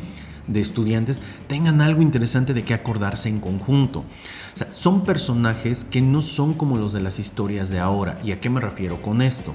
de 0.47 0.59
estudiantes 0.59 1.21
tengan 1.47 1.79
algo 1.79 2.01
interesante 2.01 2.53
de 2.53 2.63
qué 2.63 2.73
acordarse 2.73 3.29
en 3.29 3.39
conjunto. 3.39 3.99
O 3.99 4.57
sea, 4.57 4.71
son 4.73 5.05
personajes 5.05 5.83
que 5.83 6.01
no 6.01 6.21
son 6.21 6.53
como 6.53 6.77
los 6.77 6.93
de 6.93 7.01
las 7.01 7.19
historias 7.19 7.69
de 7.69 7.79
ahora. 7.79 8.19
¿Y 8.23 8.31
a 8.31 8.39
qué 8.39 8.49
me 8.49 8.59
refiero 8.59 9.01
con 9.01 9.21
esto? 9.21 9.53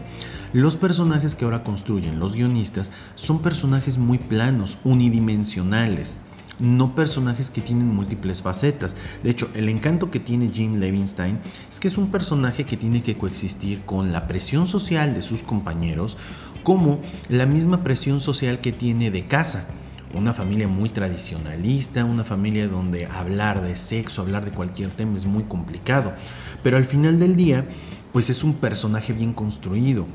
Los 0.52 0.76
personajes 0.76 1.34
que 1.34 1.44
ahora 1.44 1.62
construyen 1.62 2.18
los 2.18 2.34
guionistas 2.34 2.90
son 3.16 3.42
personajes 3.42 3.98
muy 3.98 4.18
planos, 4.18 4.78
unidimensionales 4.82 6.22
no 6.58 6.94
personajes 6.94 7.50
que 7.50 7.60
tienen 7.60 7.94
múltiples 7.94 8.42
facetas. 8.42 8.96
De 9.22 9.30
hecho, 9.30 9.48
el 9.54 9.68
encanto 9.68 10.10
que 10.10 10.20
tiene 10.20 10.50
Jim 10.52 10.78
Levinstein 10.78 11.38
es 11.70 11.80
que 11.80 11.88
es 11.88 11.98
un 11.98 12.10
personaje 12.10 12.64
que 12.64 12.76
tiene 12.76 13.02
que 13.02 13.16
coexistir 13.16 13.82
con 13.84 14.12
la 14.12 14.26
presión 14.26 14.66
social 14.66 15.14
de 15.14 15.22
sus 15.22 15.42
compañeros, 15.42 16.16
como 16.62 17.00
la 17.28 17.46
misma 17.46 17.82
presión 17.82 18.20
social 18.20 18.60
que 18.60 18.72
tiene 18.72 19.10
de 19.10 19.26
casa. 19.26 19.68
Una 20.14 20.32
familia 20.32 20.68
muy 20.68 20.88
tradicionalista, 20.88 22.04
una 22.04 22.24
familia 22.24 22.66
donde 22.66 23.06
hablar 23.06 23.62
de 23.62 23.76
sexo, 23.76 24.22
hablar 24.22 24.44
de 24.44 24.52
cualquier 24.52 24.90
tema 24.90 25.16
es 25.16 25.26
muy 25.26 25.44
complicado. 25.44 26.14
Pero 26.62 26.78
al 26.78 26.86
final 26.86 27.18
del 27.18 27.36
día, 27.36 27.66
pues 28.12 28.30
es 28.30 28.42
un 28.42 28.54
personaje 28.54 29.12
bien 29.12 29.34
construido. 29.34 30.06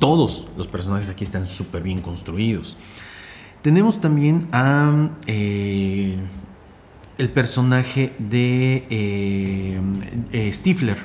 Todos 0.00 0.48
los 0.56 0.66
personajes 0.66 1.08
aquí 1.08 1.22
están 1.24 1.46
súper 1.46 1.82
bien 1.82 2.02
construidos. 2.02 2.76
Tenemos 3.66 4.00
también 4.00 4.46
a 4.52 5.10
eh, 5.26 6.14
el 7.18 7.30
personaje 7.30 8.12
de 8.20 8.86
eh, 8.90 9.80
eh, 10.30 10.52
Stifler, 10.52 10.96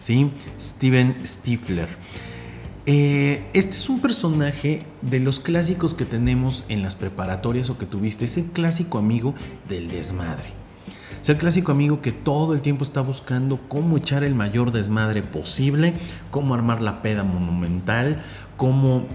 ¿sí? 0.00 0.32
Steven 0.60 1.24
Stifler. 1.24 1.86
este 2.84 3.70
es 3.70 3.88
un 3.88 4.00
personaje 4.00 4.84
de 5.00 5.20
los 5.20 5.38
clásicos 5.38 5.94
que 5.94 6.04
tenemos 6.04 6.64
en 6.68 6.82
las 6.82 6.96
preparatorias 6.96 7.70
o 7.70 7.78
que 7.78 7.86
tuviste. 7.86 8.24
Es 8.24 8.36
el 8.36 8.46
clásico 8.46 8.98
amigo 8.98 9.36
del 9.68 9.88
desmadre. 9.88 10.48
Es 11.20 11.28
el 11.28 11.36
clásico 11.36 11.70
amigo 11.70 12.00
que 12.00 12.10
todo 12.10 12.52
el 12.52 12.62
tiempo 12.62 12.82
está 12.82 13.00
buscando 13.00 13.60
cómo 13.68 13.96
echar 13.96 14.24
el 14.24 14.34
mayor 14.34 14.72
desmadre 14.72 15.22
posible, 15.22 15.94
cómo 16.32 16.54
armar 16.54 16.82
la 16.82 17.00
peda 17.00 17.22
monumental, 17.22 18.24
cómo 18.56 19.06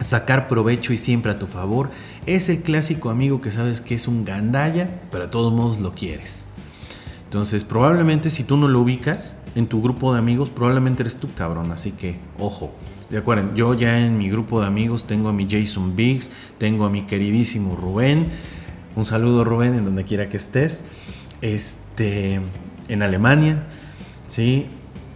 sacar 0.00 0.48
provecho 0.48 0.92
y 0.92 0.98
siempre 0.98 1.32
a 1.32 1.38
tu 1.38 1.46
favor. 1.46 1.90
Es 2.26 2.48
el 2.48 2.62
clásico 2.62 3.10
amigo 3.10 3.40
que 3.40 3.50
sabes 3.50 3.80
que 3.80 3.94
es 3.94 4.08
un 4.08 4.24
gandalla, 4.24 4.88
pero 5.10 5.24
de 5.24 5.30
todos 5.30 5.52
modos 5.52 5.78
lo 5.80 5.94
quieres. 5.94 6.48
Entonces, 7.24 7.64
probablemente 7.64 8.30
si 8.30 8.44
tú 8.44 8.56
no 8.56 8.68
lo 8.68 8.80
ubicas 8.80 9.38
en 9.54 9.66
tu 9.66 9.82
grupo 9.82 10.12
de 10.12 10.20
amigos, 10.20 10.48
probablemente 10.48 11.02
eres 11.02 11.16
tú, 11.16 11.28
cabrón. 11.34 11.72
Así 11.72 11.92
que, 11.92 12.16
ojo. 12.38 12.74
De 13.10 13.18
acuerdo, 13.18 13.54
yo 13.54 13.74
ya 13.74 13.98
en 13.98 14.16
mi 14.16 14.30
grupo 14.30 14.60
de 14.60 14.66
amigos 14.66 15.04
tengo 15.04 15.28
a 15.28 15.32
mi 15.32 15.46
Jason 15.48 15.94
Biggs, 15.94 16.30
tengo 16.58 16.86
a 16.86 16.90
mi 16.90 17.02
queridísimo 17.02 17.76
Rubén. 17.76 18.28
Un 18.96 19.04
saludo, 19.04 19.44
Rubén, 19.44 19.74
en 19.74 19.84
donde 19.84 20.04
quiera 20.04 20.28
que 20.28 20.38
estés. 20.38 20.86
Este, 21.42 22.40
en 22.88 23.02
Alemania, 23.02 23.64
¿sí? 24.28 24.66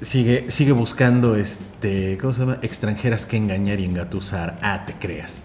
sigue, 0.01 0.51
sigue 0.51 0.73
buscando 0.73 1.37
este, 1.37 2.18
¿cómo 2.18 2.33
se 2.33 2.40
llama? 2.40 2.59
extranjeras 2.62 3.27
que 3.27 3.37
engañar 3.37 3.81
y 3.81 3.85
engatusar. 3.85 4.59
Ah, 4.62 4.85
te 4.87 4.94
creas. 4.94 5.44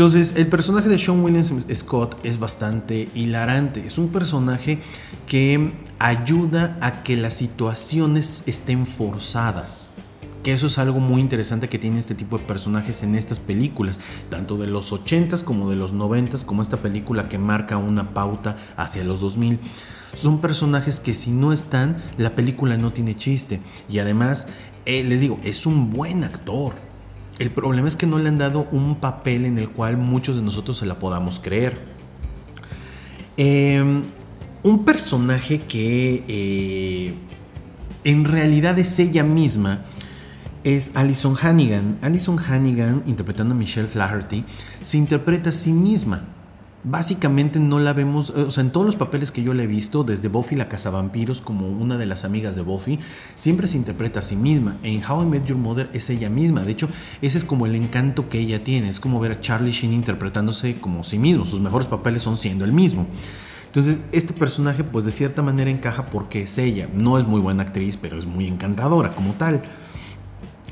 Entonces, 0.00 0.32
el 0.36 0.46
personaje 0.46 0.88
de 0.88 0.98
Sean 0.98 1.22
Williams 1.22 1.52
Scott 1.74 2.16
es 2.22 2.40
bastante 2.40 3.10
hilarante. 3.14 3.86
Es 3.86 3.98
un 3.98 4.08
personaje 4.08 4.78
que 5.26 5.74
ayuda 5.98 6.78
a 6.80 7.02
que 7.02 7.18
las 7.18 7.34
situaciones 7.34 8.44
estén 8.46 8.86
forzadas. 8.86 9.92
Que 10.42 10.54
eso 10.54 10.68
es 10.68 10.78
algo 10.78 11.00
muy 11.00 11.20
interesante 11.20 11.68
que 11.68 11.78
tiene 11.78 11.98
este 11.98 12.14
tipo 12.14 12.38
de 12.38 12.46
personajes 12.46 13.02
en 13.02 13.14
estas 13.14 13.40
películas, 13.40 14.00
tanto 14.30 14.56
de 14.56 14.68
los 14.68 14.90
80s 14.90 15.44
como 15.44 15.68
de 15.68 15.76
los 15.76 15.94
90s, 15.94 16.46
como 16.46 16.62
esta 16.62 16.78
película 16.78 17.28
que 17.28 17.36
marca 17.36 17.76
una 17.76 18.14
pauta 18.14 18.56
hacia 18.78 19.04
los 19.04 19.20
2000. 19.20 19.58
Son 20.14 20.40
personajes 20.40 20.98
que 20.98 21.12
si 21.12 21.30
no 21.30 21.52
están, 21.52 22.02
la 22.16 22.30
película 22.30 22.78
no 22.78 22.94
tiene 22.94 23.18
chiste. 23.18 23.60
Y 23.86 23.98
además, 23.98 24.46
eh, 24.86 25.04
les 25.04 25.20
digo, 25.20 25.38
es 25.44 25.66
un 25.66 25.92
buen 25.92 26.24
actor. 26.24 26.89
El 27.40 27.50
problema 27.50 27.88
es 27.88 27.96
que 27.96 28.06
no 28.06 28.18
le 28.18 28.28
han 28.28 28.36
dado 28.36 28.68
un 28.70 28.96
papel 28.96 29.46
en 29.46 29.56
el 29.56 29.70
cual 29.70 29.96
muchos 29.96 30.36
de 30.36 30.42
nosotros 30.42 30.76
se 30.76 30.84
la 30.84 30.98
podamos 30.98 31.40
creer. 31.40 31.80
Em, 33.38 34.02
un 34.62 34.84
personaje 34.84 35.62
que 35.62 36.22
eh, 36.28 37.14
en 38.04 38.26
realidad 38.26 38.78
es 38.78 38.98
ella 38.98 39.24
misma 39.24 39.86
es 40.64 40.94
Alison 40.94 41.34
Hannigan. 41.40 41.98
Alison 42.02 42.38
Hannigan, 42.38 43.02
interpretando 43.06 43.54
a 43.54 43.56
Michelle 43.56 43.88
Flaherty, 43.88 44.44
se 44.82 44.98
interpreta 44.98 45.48
a 45.48 45.52
sí 45.52 45.72
misma. 45.72 46.24
Básicamente 46.82 47.60
no 47.60 47.78
la 47.78 47.92
vemos, 47.92 48.32
eh, 48.34 48.40
o 48.40 48.50
sea, 48.50 48.64
en 48.64 48.70
todos 48.70 48.86
los 48.86 48.96
papeles 48.96 49.30
que 49.30 49.42
yo 49.42 49.52
le 49.52 49.64
he 49.64 49.66
visto, 49.66 50.02
desde 50.02 50.28
Buffy 50.28 50.56
la 50.56 50.68
cazavampiros 50.68 51.42
como 51.42 51.68
una 51.68 51.98
de 51.98 52.06
las 52.06 52.24
amigas 52.24 52.56
de 52.56 52.62
Buffy, 52.62 52.98
siempre 53.34 53.68
se 53.68 53.76
interpreta 53.76 54.20
a 54.20 54.22
sí 54.22 54.34
misma. 54.34 54.78
En 54.82 55.02
How 55.04 55.22
I 55.22 55.26
Met 55.26 55.44
Your 55.44 55.58
Mother 55.58 55.90
es 55.92 56.08
ella 56.08 56.30
misma. 56.30 56.62
De 56.62 56.72
hecho, 56.72 56.88
ese 57.20 57.36
es 57.36 57.44
como 57.44 57.66
el 57.66 57.74
encanto 57.74 58.30
que 58.30 58.38
ella 58.38 58.64
tiene. 58.64 58.88
Es 58.88 58.98
como 58.98 59.20
ver 59.20 59.32
a 59.32 59.40
Charlie 59.40 59.72
Sheen 59.72 59.92
interpretándose 59.92 60.76
como 60.76 61.04
sí 61.04 61.18
mismo. 61.18 61.44
Sus 61.44 61.60
mejores 61.60 61.86
papeles 61.86 62.22
son 62.22 62.38
siendo 62.38 62.64
el 62.64 62.72
mismo. 62.72 63.06
Entonces, 63.66 63.98
este 64.12 64.32
personaje, 64.32 64.82
pues 64.82 65.04
de 65.04 65.10
cierta 65.10 65.42
manera 65.42 65.70
encaja 65.70 66.06
porque 66.06 66.44
es 66.44 66.56
ella. 66.56 66.88
No 66.94 67.18
es 67.18 67.26
muy 67.26 67.42
buena 67.42 67.62
actriz, 67.62 67.98
pero 67.98 68.16
es 68.16 68.24
muy 68.24 68.46
encantadora 68.46 69.14
como 69.14 69.34
tal. 69.34 69.60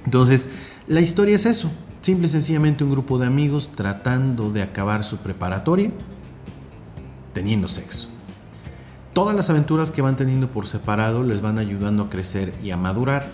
Entonces, 0.06 0.48
la 0.86 1.02
historia 1.02 1.36
es 1.36 1.44
eso. 1.44 1.70
Simple 2.00 2.26
y 2.26 2.30
sencillamente 2.30 2.84
un 2.84 2.90
grupo 2.90 3.18
de 3.18 3.26
amigos 3.26 3.70
tratando 3.74 4.50
de 4.50 4.62
acabar 4.62 5.04
su 5.04 5.18
preparatoria 5.18 5.90
teniendo 7.38 7.68
sexo. 7.68 8.08
Todas 9.12 9.36
las 9.36 9.48
aventuras 9.50 9.90
que 9.90 10.02
van 10.02 10.16
teniendo 10.16 10.48
por 10.48 10.66
separado 10.66 11.22
les 11.22 11.40
van 11.40 11.58
ayudando 11.58 12.04
a 12.04 12.10
crecer 12.10 12.52
y 12.62 12.70
a 12.70 12.76
madurar. 12.76 13.28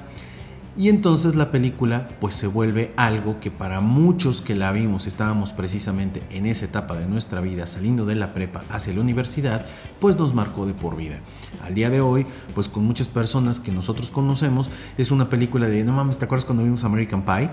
Y 0.76 0.88
entonces 0.88 1.36
la 1.36 1.50
película 1.50 2.08
pues 2.20 2.34
se 2.34 2.46
vuelve 2.46 2.92
algo 2.96 3.38
que 3.38 3.50
para 3.50 3.80
muchos 3.80 4.42
que 4.42 4.56
la 4.56 4.72
vimos, 4.72 5.06
estábamos 5.06 5.52
precisamente 5.52 6.22
en 6.30 6.46
esa 6.46 6.64
etapa 6.64 6.96
de 6.96 7.06
nuestra 7.06 7.40
vida 7.40 7.66
saliendo 7.66 8.04
de 8.04 8.16
la 8.16 8.34
prepa 8.34 8.62
hacia 8.70 8.92
la 8.92 9.00
universidad, 9.00 9.64
pues 10.00 10.18
nos 10.18 10.34
marcó 10.34 10.66
de 10.66 10.74
por 10.74 10.96
vida. 10.96 11.20
Al 11.62 11.74
día 11.74 11.90
de 11.90 12.00
hoy, 12.00 12.26
pues 12.54 12.68
con 12.68 12.84
muchas 12.84 13.08
personas 13.08 13.60
que 13.60 13.72
nosotros 13.72 14.10
conocemos, 14.10 14.68
es 14.98 15.10
una 15.10 15.30
película 15.30 15.68
de, 15.68 15.84
no 15.84 15.92
mames, 15.92 16.18
¿te 16.18 16.24
acuerdas 16.24 16.44
cuando 16.44 16.64
vimos 16.64 16.82
American 16.82 17.24
Pie? 17.24 17.50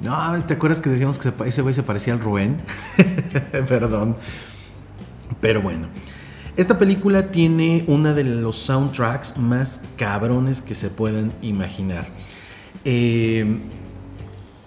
No, 0.00 0.42
¿te 0.44 0.54
acuerdas 0.54 0.80
que 0.80 0.88
decíamos 0.88 1.18
que 1.18 1.32
ese 1.46 1.62
güey 1.62 1.74
se 1.74 1.82
parecía 1.82 2.14
al 2.14 2.20
Rubén? 2.20 2.62
Perdón. 3.68 4.16
Pero 5.40 5.62
bueno. 5.62 5.88
Esta 6.56 6.78
película 6.78 7.30
tiene 7.30 7.84
uno 7.86 8.12
de 8.12 8.24
los 8.24 8.56
soundtracks 8.56 9.38
más 9.38 9.82
cabrones 9.96 10.60
que 10.60 10.74
se 10.74 10.90
puedan 10.90 11.32
imaginar. 11.42 12.08
Eh, 12.84 13.60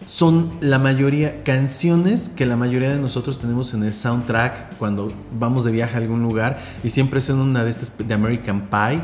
son 0.07 0.53
la 0.59 0.79
mayoría 0.79 1.43
canciones 1.43 2.29
que 2.29 2.45
la 2.45 2.55
mayoría 2.55 2.89
de 2.89 2.99
nosotros 2.99 3.39
tenemos 3.39 3.73
en 3.73 3.83
el 3.83 3.93
soundtrack 3.93 4.77
cuando 4.77 5.13
vamos 5.37 5.65
de 5.65 5.71
viaje 5.71 5.95
a 5.95 5.97
algún 5.97 6.21
lugar 6.21 6.59
y 6.83 6.89
siempre 6.89 7.21
son 7.21 7.39
una 7.39 7.63
de 7.63 7.69
estas 7.69 7.91
de 7.97 8.13
American 8.13 8.69
Pie, 8.69 9.01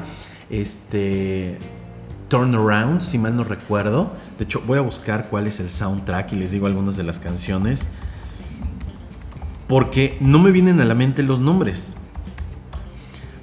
este 0.50 1.58
Turnaround, 2.30 3.02
si 3.02 3.18
mal 3.18 3.36
no 3.36 3.44
recuerdo. 3.44 4.14
De 4.38 4.46
hecho, 4.46 4.62
voy 4.66 4.78
a 4.78 4.82
buscar 4.82 5.28
cuál 5.30 5.48
es 5.48 5.60
el 5.60 5.70
soundtrack 5.70 6.34
y 6.34 6.36
les 6.36 6.52
digo 6.52 6.68
algunas 6.68 6.96
de 6.96 7.04
las 7.04 7.20
canciones 7.20 7.90
porque 9.68 10.18
no 10.20 10.40
me 10.40 10.52
vienen 10.52 10.82
a 10.82 10.86
la 10.86 10.96
mente 10.96 11.22
los 11.22 11.40
nombres. 11.42 11.98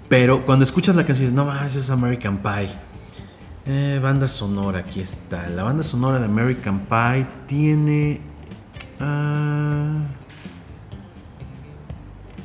Pero 0.08 0.44
cuando 0.44 0.64
escuchas 0.64 0.96
la 0.96 1.04
canción 1.04 1.28
dices, 1.28 1.36
no, 1.36 1.52
eso 1.64 1.78
es 1.78 1.90
American 1.90 2.38
Pie. 2.38 2.70
Eh, 3.64 4.00
banda 4.02 4.28
sonora, 4.28 4.80
aquí 4.80 5.00
está. 5.00 5.48
La 5.48 5.62
banda 5.62 5.82
sonora 5.82 6.18
de 6.18 6.24
American 6.24 6.80
Pie 6.80 7.26
tiene. 7.46 8.20
Uh, 9.00 10.25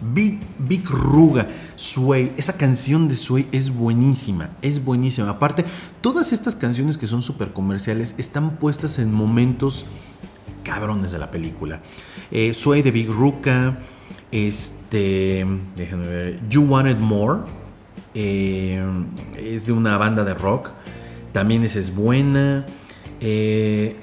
Big, 0.01 0.41
Big 0.57 0.87
Ruga, 0.89 1.47
Sway. 1.75 2.33
Esa 2.37 2.57
canción 2.57 3.07
de 3.07 3.15
Sway 3.15 3.47
es 3.51 3.73
buenísima, 3.73 4.49
es 4.61 4.83
buenísima. 4.83 5.29
Aparte, 5.29 5.65
todas 6.01 6.33
estas 6.33 6.55
canciones 6.55 6.97
que 6.97 7.07
son 7.07 7.21
súper 7.21 7.53
comerciales 7.53 8.15
están 8.17 8.57
puestas 8.57 8.99
en 8.99 9.13
momentos 9.13 9.85
cabrones 10.63 11.11
de 11.11 11.19
la 11.19 11.31
película. 11.31 11.81
Eh, 12.31 12.53
Sway 12.53 12.81
de 12.81 12.91
Big 12.91 13.09
Ruka, 13.09 13.79
este, 14.31 15.45
déjenme 15.75 16.07
ver, 16.07 16.49
You 16.49 16.63
Wanted 16.63 16.97
More, 16.97 17.41
eh, 18.13 18.83
es 19.37 19.65
de 19.65 19.71
una 19.71 19.97
banda 19.97 20.23
de 20.23 20.33
rock. 20.33 20.71
También 21.31 21.63
esa 21.63 21.79
es 21.79 21.95
buena. 21.95 22.65
Eh, 23.19 23.95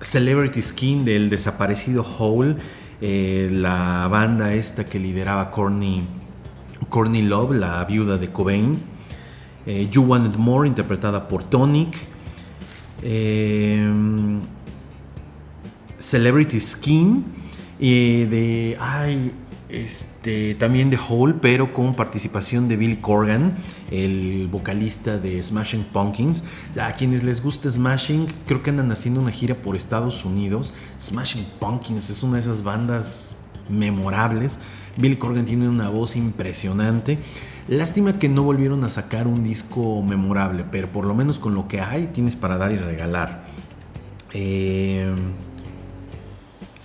Celebrity 0.00 0.62
Skin 0.62 1.04
del 1.04 1.28
desaparecido 1.30 2.02
Hole. 2.02 2.56
Eh, 3.00 3.48
la 3.50 4.08
banda 4.10 4.54
esta 4.54 4.84
que 4.84 4.98
lideraba 4.98 5.50
Courtney, 5.50 6.06
Love, 7.22 7.56
la 7.56 7.84
viuda 7.84 8.16
de 8.16 8.30
Cobain. 8.32 8.78
Eh, 9.66 9.88
you 9.90 10.02
Wanted 10.02 10.36
More, 10.36 10.66
interpretada 10.68 11.28
por 11.28 11.42
Tonic. 11.42 11.96
Celebrity 15.98 16.60
Skin. 16.60 17.24
de. 17.78 18.76
Ay, 18.80 19.32
este, 19.68 20.54
también 20.54 20.90
de 20.90 20.98
Hole, 21.08 21.34
pero 21.40 21.72
con 21.74 21.94
participación 21.94 22.68
de 22.68 22.76
Bill 22.76 23.00
Corgan, 23.00 23.56
el 23.90 24.48
vocalista 24.50 25.18
de 25.18 25.42
Smashing 25.42 25.84
Pumpkins. 25.92 26.44
a 26.80 26.92
quienes 26.92 27.24
les 27.24 27.42
gusta 27.42 27.70
Smashing, 27.70 28.26
creo 28.46 28.62
que 28.62 28.70
andan 28.70 28.92
haciendo 28.92 29.20
una 29.20 29.30
gira 29.30 29.56
por 29.56 29.76
Estados 29.76 30.24
Unidos. 30.24 30.74
Smashing 31.00 31.46
Pumpkins 31.58 32.10
es 32.10 32.22
una 32.22 32.34
de 32.34 32.40
esas 32.40 32.62
bandas 32.62 33.46
memorables. 33.68 34.60
Bill 34.96 35.18
Corgan 35.18 35.44
tiene 35.44 35.68
una 35.68 35.88
voz 35.88 36.16
impresionante. 36.16 37.18
Lástima 37.68 38.18
que 38.18 38.28
no 38.28 38.44
volvieron 38.44 38.84
a 38.84 38.90
sacar 38.90 39.26
un 39.26 39.42
disco 39.42 40.00
memorable, 40.02 40.64
pero 40.70 40.88
por 40.88 41.04
lo 41.04 41.14
menos 41.14 41.40
con 41.40 41.54
lo 41.54 41.66
que 41.66 41.80
hay 41.80 42.06
tienes 42.08 42.36
para 42.36 42.56
dar 42.56 42.70
y 42.70 42.76
regalar. 42.76 43.46
Eh, 44.32 45.12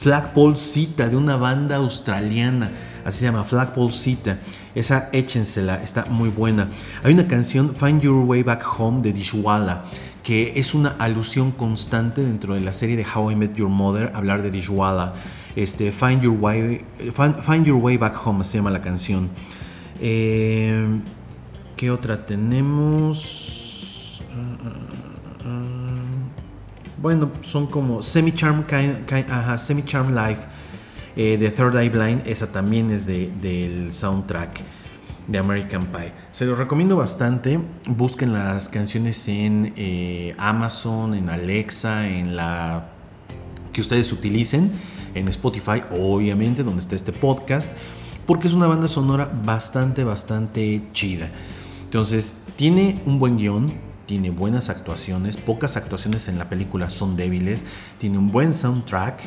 Flagpole 0.01 0.57
Cita 0.57 1.07
de 1.07 1.15
una 1.15 1.37
banda 1.37 1.75
australiana. 1.75 2.71
Así 3.05 3.19
se 3.19 3.25
llama 3.25 3.43
Flagpole 3.43 3.91
Cita. 3.91 4.39
Esa 4.73 5.09
échensela, 5.11 5.79
está 5.83 6.05
muy 6.05 6.29
buena. 6.29 6.69
Hay 7.03 7.13
una 7.13 7.27
canción, 7.27 7.75
Find 7.75 8.01
Your 8.01 8.25
Way 8.25 8.41
Back 8.41 8.65
Home 8.79 9.01
de 9.03 9.13
Dishwalla, 9.13 9.83
que 10.23 10.53
es 10.55 10.73
una 10.73 10.95
alusión 10.97 11.51
constante 11.51 12.21
dentro 12.21 12.55
de 12.55 12.61
la 12.61 12.73
serie 12.73 12.97
de 12.97 13.05
How 13.05 13.29
I 13.29 13.35
Met 13.35 13.53
Your 13.53 13.69
Mother, 13.69 14.11
hablar 14.15 14.41
de 14.41 14.49
Dishwalla. 14.49 15.13
Este, 15.55 15.91
Find, 15.91 16.23
Your 16.23 16.35
Way, 16.35 16.83
Find, 17.11 17.65
Your 17.65 17.77
Way 17.77 17.97
Back 17.97 18.25
Home 18.25 18.43
se 18.43 18.57
llama 18.57 18.71
la 18.71 18.81
canción. 18.81 19.29
Eh, 19.99 20.99
¿Qué 21.77 21.91
otra 21.91 22.25
tenemos? 22.25 24.23
Bueno, 27.01 27.31
son 27.41 27.67
como 27.67 28.01
Semi-Charm 28.01 28.65
Semi 29.57 29.83
Life 29.83 30.41
eh, 31.15 31.37
de 31.37 31.49
Third 31.49 31.75
Eye 31.77 31.89
Blind. 31.89 32.27
Esa 32.27 32.51
también 32.51 32.91
es 32.91 33.05
de, 33.05 33.31
del 33.41 33.91
soundtrack 33.91 34.61
de 35.27 35.37
American 35.37 35.87
Pie. 35.87 36.13
Se 36.31 36.45
los 36.45 36.57
recomiendo 36.57 36.95
bastante. 36.95 37.59
Busquen 37.85 38.33
las 38.33 38.69
canciones 38.69 39.27
en 39.27 39.73
eh, 39.75 40.35
Amazon, 40.37 41.15
en 41.15 41.29
Alexa, 41.29 42.07
en 42.07 42.35
la 42.35 42.89
que 43.73 43.81
ustedes 43.81 44.11
utilicen, 44.11 44.71
en 45.15 45.27
Spotify, 45.29 45.81
obviamente, 45.91 46.63
donde 46.63 46.81
está 46.81 46.95
este 46.95 47.13
podcast, 47.13 47.69
porque 48.25 48.47
es 48.47 48.53
una 48.53 48.67
banda 48.67 48.87
sonora 48.87 49.31
bastante, 49.43 50.03
bastante 50.03 50.83
chida. 50.91 51.29
Entonces, 51.85 52.43
tiene 52.57 53.01
un 53.05 53.17
buen 53.17 53.37
guion, 53.37 53.73
tiene 54.11 54.29
buenas 54.29 54.69
actuaciones, 54.69 55.37
pocas 55.37 55.77
actuaciones 55.77 56.27
en 56.27 56.37
la 56.37 56.49
película 56.49 56.89
son 56.89 57.15
débiles, 57.15 57.63
tiene 57.97 58.17
un 58.17 58.29
buen 58.29 58.53
soundtrack 58.53 59.21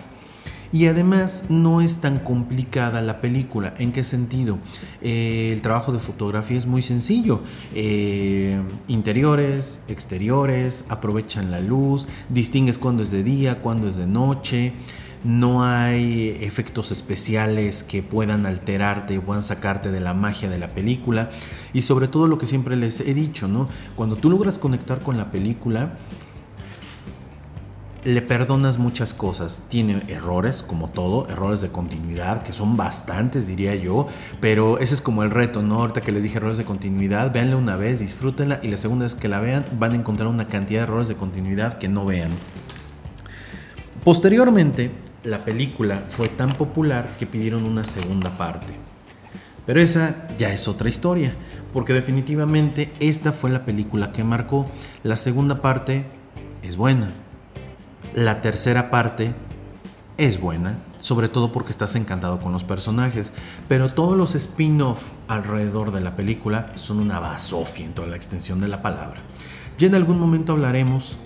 y 0.75 0.88
además 0.88 1.47
no 1.49 1.81
es 1.81 2.03
tan 2.03 2.18
complicada 2.18 3.01
la 3.01 3.23
película. 3.23 3.73
¿En 3.79 3.92
qué 3.92 4.05
sentido? 4.05 4.59
Eh, 5.01 5.49
el 5.55 5.62
trabajo 5.62 5.90
de 5.90 6.01
fotografía 6.01 6.59
es 6.59 6.66
muy 6.66 6.83
sencillo. 6.83 7.40
Eh, 7.75 8.61
interiores, 8.87 9.81
exteriores, 9.88 10.85
aprovechan 10.90 11.51
la 11.51 11.61
luz, 11.61 12.07
distingues 12.29 12.77
cuándo 12.77 13.03
es 13.03 13.11
de 13.11 13.23
día, 13.23 13.62
cuándo 13.62 13.88
es 13.88 13.97
de 13.97 14.07
noche 14.07 14.75
no 15.25 15.65
hay 15.65 16.37
efectos 16.43 16.93
especiales 16.93 17.83
que 17.83 18.03
puedan 18.03 18.45
alterarte, 18.45 19.19
puedan 19.21 19.43
sacarte 19.43 19.91
de 19.91 20.01
la 20.01 20.15
magia 20.15 20.51
de 20.51 20.59
la 20.59 20.69
película 20.69 21.31
y 21.73 21.83
sobre 21.83 22.09
todo 22.09 22.27
lo 22.29 22.39
que 22.39 22.47
siempre 22.47 22.77
les 22.77 23.01
he 23.01 23.15
dicho, 23.15 23.49
¿no? 23.49 23.67
Cuando 23.97 24.17
tú 24.17 24.31
logras 24.31 24.59
conectar 24.59 25.01
con 25.01 25.17
la 25.17 25.31
película, 25.31 25.99
le 28.05 28.21
perdonas 28.21 28.79
muchas 28.79 29.15
cosas. 29.15 29.65
Tiene 29.71 30.03
errores, 30.09 30.63
como 30.63 30.91
todo, 30.91 31.27
errores 31.29 31.63
de 31.63 31.71
continuidad, 31.71 32.43
que 32.43 32.53
son 32.53 32.77
bastantes, 32.77 33.47
diría 33.47 33.75
yo, 33.75 34.09
pero 34.43 34.79
ese 34.79 34.95
es 34.95 35.01
como 35.01 35.23
el 35.23 35.31
reto, 35.31 35.63
¿no? 35.63 35.81
Ahorita 35.81 36.03
que 36.03 36.13
les 36.13 36.23
dije 36.23 36.37
errores 36.37 36.59
de 36.59 36.65
continuidad, 36.65 37.33
véanla 37.33 37.57
una 37.57 37.77
vez, 37.77 38.01
disfrútenla 38.01 38.61
y 38.63 38.69
la 38.69 38.77
segunda 38.77 39.05
vez 39.05 39.15
que 39.15 39.29
la 39.29 39.41
vean 39.41 39.65
van 39.79 39.93
a 39.93 39.97
encontrar 39.97 40.29
una 40.29 40.49
cantidad 40.49 40.81
de 40.81 40.85
errores 40.85 41.09
de 41.09 41.15
continuidad 41.15 41.79
que 41.79 41.89
no 41.89 42.05
vean. 42.05 42.31
Posteriormente, 44.05 44.91
la 45.25 45.39
película 45.39 46.05
fue 46.09 46.29
tan 46.29 46.53
popular 46.53 47.17
que 47.19 47.27
pidieron 47.27 47.65
una 47.65 47.85
segunda 47.85 48.37
parte. 48.37 48.75
Pero 49.67 49.81
esa 49.81 50.29
ya 50.37 50.53
es 50.53 50.69
otra 50.69 50.91
historia, 50.91 51.33
porque 51.73 51.95
definitivamente 51.95 52.93
esta 53.01 53.33
fue 53.33 53.51
la 53.51 53.65
película 53.65 54.13
que 54.13 54.23
marcó. 54.23 54.71
La 55.03 55.17
segunda 55.17 55.63
parte 55.63 56.05
es 56.63 56.77
buena. 56.77 57.11
La 58.15 58.43
tercera 58.43 58.91
parte 58.91 59.35
es 60.19 60.39
buena, 60.39 60.79
sobre 61.01 61.29
todo 61.29 61.51
porque 61.51 61.73
estás 61.73 61.97
encantado 61.97 62.39
con 62.39 62.53
los 62.53 62.63
personajes, 62.63 63.33
pero 63.67 63.89
todos 63.93 64.17
los 64.17 64.35
spin-off 64.35 65.11
alrededor 65.27 65.91
de 65.91 66.03
la 66.03 66.15
película 66.15 66.71
son 66.77 67.01
una 67.01 67.19
basofia 67.19 67.87
en 67.87 67.95
toda 67.95 68.09
la 68.09 68.17
extensión 68.17 68.61
de 68.61 68.69
la 68.69 68.83
palabra. 68.83 69.23
Ya 69.79 69.89
en 69.89 69.95
algún 69.95 70.21
momento 70.21 70.53
hablaremos 70.53 71.19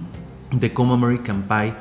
de 0.50 0.72
cómo 0.72 0.94
American 0.94 1.44
Pie 1.44 1.74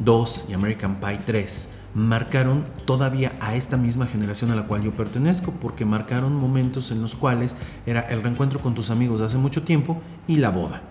2 0.00 0.46
y 0.48 0.52
American 0.52 0.96
Pie 1.00 1.20
3 1.24 1.70
marcaron 1.94 2.64
todavía 2.84 3.32
a 3.40 3.54
esta 3.56 3.76
misma 3.76 4.06
generación 4.06 4.50
a 4.50 4.54
la 4.54 4.66
cual 4.66 4.82
yo 4.82 4.92
pertenezco, 4.92 5.52
porque 5.52 5.84
marcaron 5.84 6.34
momentos 6.34 6.90
en 6.90 7.02
los 7.02 7.14
cuales 7.14 7.56
era 7.86 8.00
el 8.00 8.22
reencuentro 8.22 8.60
con 8.60 8.74
tus 8.74 8.90
amigos 8.90 9.20
de 9.20 9.26
hace 9.26 9.38
mucho 9.38 9.62
tiempo 9.62 10.00
y 10.26 10.36
la 10.36 10.50
boda. 10.50 10.82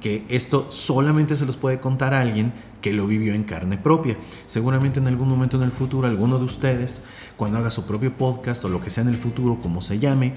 Que 0.00 0.24
esto 0.28 0.66
solamente 0.70 1.36
se 1.36 1.46
los 1.46 1.56
puede 1.56 1.78
contar 1.78 2.12
a 2.14 2.20
alguien 2.20 2.52
que 2.80 2.92
lo 2.92 3.06
vivió 3.06 3.34
en 3.34 3.44
carne 3.44 3.78
propia. 3.78 4.16
Seguramente 4.46 4.98
en 4.98 5.06
algún 5.06 5.28
momento 5.28 5.56
en 5.56 5.62
el 5.62 5.70
futuro, 5.70 6.08
alguno 6.08 6.38
de 6.38 6.44
ustedes, 6.44 7.04
cuando 7.36 7.58
haga 7.58 7.70
su 7.70 7.86
propio 7.86 8.16
podcast 8.16 8.64
o 8.64 8.68
lo 8.68 8.80
que 8.80 8.90
sea 8.90 9.02
en 9.02 9.10
el 9.10 9.16
futuro, 9.16 9.60
como 9.60 9.80
se 9.80 10.00
llame, 10.00 10.34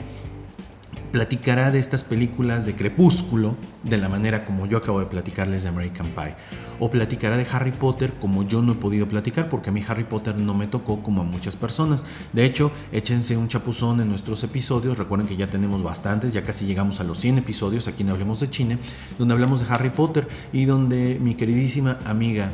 platicará 1.12 1.72
de 1.72 1.80
estas 1.80 2.04
películas 2.04 2.66
de 2.66 2.76
Crepúsculo 2.76 3.56
de 3.84 3.98
la 3.98 4.10
manera 4.10 4.46
como 4.46 4.66
yo 4.66 4.78
acabo 4.78 5.00
de 5.00 5.06
platicarles 5.06 5.64
de 5.64 5.70
American 5.70 6.08
Pie. 6.08 6.36
O 6.80 6.90
platicará 6.90 7.38
de 7.38 7.48
Harry 7.52 7.72
Potter 7.72 8.14
como 8.20 8.44
yo 8.44 8.62
no 8.62 8.74
he 8.74 8.76
podido 8.76 9.08
platicar 9.08 9.50
porque 9.50 9.70
a 9.70 9.74
mí 9.74 9.84
Harry 9.88 10.04
Potter 10.04 10.36
no 10.36 10.54
me 10.54 10.68
tocó 10.68 11.02
como 11.02 11.22
a 11.22 11.24
muchas 11.24 11.56
personas. 11.56 12.06
De 12.34 12.46
hecho, 12.46 12.72
échense 12.92 13.38
un 13.38 13.48
chapuzón 13.48 14.02
en 14.02 14.10
nuestros 14.10 14.44
episodios. 14.44 14.98
Recuerden 14.98 15.28
que 15.28 15.36
ya 15.36 15.50
tenemos 15.50 15.84
bastantes, 15.84 16.34
ya 16.34 16.44
casi 16.44 16.66
llegamos 16.66 17.00
a 17.00 17.04
los 17.04 17.18
100 17.20 17.40
episodios 17.40 17.88
aquí 17.88 18.04
en 18.04 18.10
Hablemos 18.10 18.40
de 18.40 18.50
China, 18.50 18.80
donde 19.18 19.34
hablamos 19.34 19.62
de 19.62 19.74
Harry 19.74 19.90
Potter 19.90 20.28
y 20.52 20.66
donde 20.66 21.20
mi 21.22 21.36
queridísima 21.36 22.00
amiga 22.06 22.52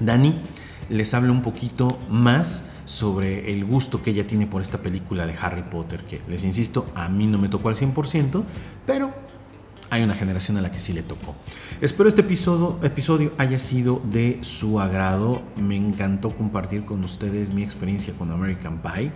Dani 0.00 0.34
les 0.88 1.12
habla 1.14 1.32
un 1.32 1.42
poquito 1.42 1.88
más 2.10 2.70
sobre 2.88 3.52
el 3.52 3.66
gusto 3.66 4.00
que 4.00 4.12
ella 4.12 4.26
tiene 4.26 4.46
por 4.46 4.62
esta 4.62 4.78
película 4.78 5.26
de 5.26 5.34
Harry 5.38 5.62
Potter, 5.62 6.04
que 6.04 6.22
les 6.26 6.42
insisto, 6.42 6.86
a 6.94 7.10
mí 7.10 7.26
no 7.26 7.36
me 7.36 7.50
tocó 7.50 7.68
al 7.68 7.74
100%, 7.74 8.44
pero 8.86 9.12
hay 9.90 10.02
una 10.02 10.14
generación 10.14 10.56
a 10.56 10.62
la 10.62 10.70
que 10.70 10.78
sí 10.78 10.94
le 10.94 11.02
tocó. 11.02 11.36
Espero 11.82 12.08
este 12.08 12.22
episodio, 12.22 12.78
episodio 12.82 13.32
haya 13.36 13.58
sido 13.58 14.00
de 14.10 14.38
su 14.40 14.80
agrado. 14.80 15.42
Me 15.56 15.76
encantó 15.76 16.34
compartir 16.34 16.86
con 16.86 17.04
ustedes 17.04 17.52
mi 17.52 17.62
experiencia 17.62 18.14
con 18.14 18.30
American 18.30 18.80
Pie. 18.80 19.12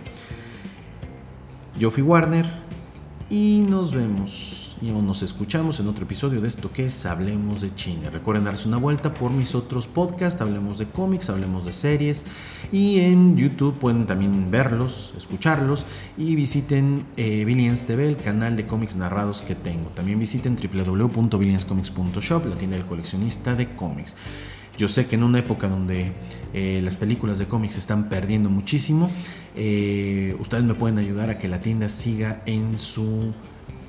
Yo 1.79 1.89
fui 1.89 2.03
Warner 2.03 2.45
y 3.31 3.65
nos 3.67 3.95
vemos 3.95 4.72
y 4.83 4.91
nos 4.91 5.23
escuchamos 5.23 5.79
en 5.79 5.87
otro 5.87 6.03
episodio 6.03 6.41
de 6.41 6.49
esto 6.49 6.69
que 6.69 6.85
es 6.85 7.05
Hablemos 7.05 7.61
de 7.61 7.73
China. 7.73 8.09
Recuerden 8.09 8.43
darse 8.43 8.67
una 8.67 8.75
vuelta 8.75 9.13
por 9.13 9.31
mis 9.31 9.55
otros 9.55 9.87
podcasts, 9.87 10.41
Hablemos 10.41 10.77
de 10.77 10.87
cómics, 10.87 11.29
Hablemos 11.29 11.63
de 11.63 11.71
series 11.71 12.25
y 12.69 12.99
en 12.99 13.37
YouTube 13.37 13.75
pueden 13.79 14.05
también 14.05 14.51
verlos, 14.51 15.13
escucharlos 15.17 15.85
y 16.17 16.35
visiten 16.35 17.05
eh, 17.15 17.45
Billions 17.45 17.85
TV, 17.85 18.09
el 18.09 18.17
canal 18.17 18.57
de 18.57 18.65
cómics 18.65 18.97
narrados 18.97 19.41
que 19.41 19.55
tengo. 19.55 19.87
También 19.91 20.19
visiten 20.19 20.57
www.billionscomics.shop, 20.57 22.45
la 22.45 22.57
tienda 22.57 22.75
del 22.75 22.85
coleccionista 22.85 23.55
de 23.55 23.73
cómics. 23.75 24.17
Yo 24.77 24.89
sé 24.89 25.05
que 25.05 25.15
en 25.15 25.23
una 25.23 25.39
época 25.39 25.69
donde 25.69 26.11
eh, 26.53 26.81
las 26.83 26.97
películas 26.97 27.39
de 27.39 27.45
cómics 27.45 27.75
se 27.75 27.79
están 27.79 28.09
perdiendo 28.09 28.49
muchísimo, 28.49 29.09
eh, 29.55 30.35
ustedes 30.41 30.65
me 30.65 30.73
pueden 30.73 30.97
ayudar 30.97 31.29
a 31.29 31.37
que 31.37 31.47
la 31.47 31.61
tienda 31.61 31.87
siga 31.87 32.43
en 32.45 32.77
su 32.79 33.33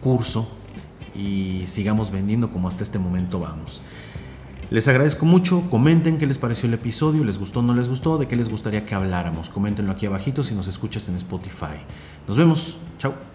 curso 0.00 0.60
y 1.14 1.64
sigamos 1.66 2.10
vendiendo 2.10 2.50
como 2.50 2.68
hasta 2.68 2.82
este 2.82 2.98
momento 2.98 3.40
vamos. 3.40 3.82
Les 4.70 4.88
agradezco 4.88 5.26
mucho, 5.26 5.68
comenten 5.70 6.18
qué 6.18 6.26
les 6.26 6.38
pareció 6.38 6.68
el 6.68 6.74
episodio, 6.74 7.22
les 7.22 7.38
gustó 7.38 7.60
o 7.60 7.62
no 7.62 7.74
les 7.74 7.88
gustó, 7.88 8.18
de 8.18 8.26
qué 8.26 8.34
les 8.34 8.48
gustaría 8.48 8.86
que 8.86 8.94
habláramos. 8.94 9.50
Coméntenlo 9.50 9.92
aquí 9.92 10.06
abajito 10.06 10.42
si 10.42 10.54
nos 10.54 10.68
escuchas 10.68 11.08
en 11.08 11.16
Spotify. 11.16 11.76
Nos 12.26 12.36
vemos, 12.36 12.76
chao. 12.98 13.33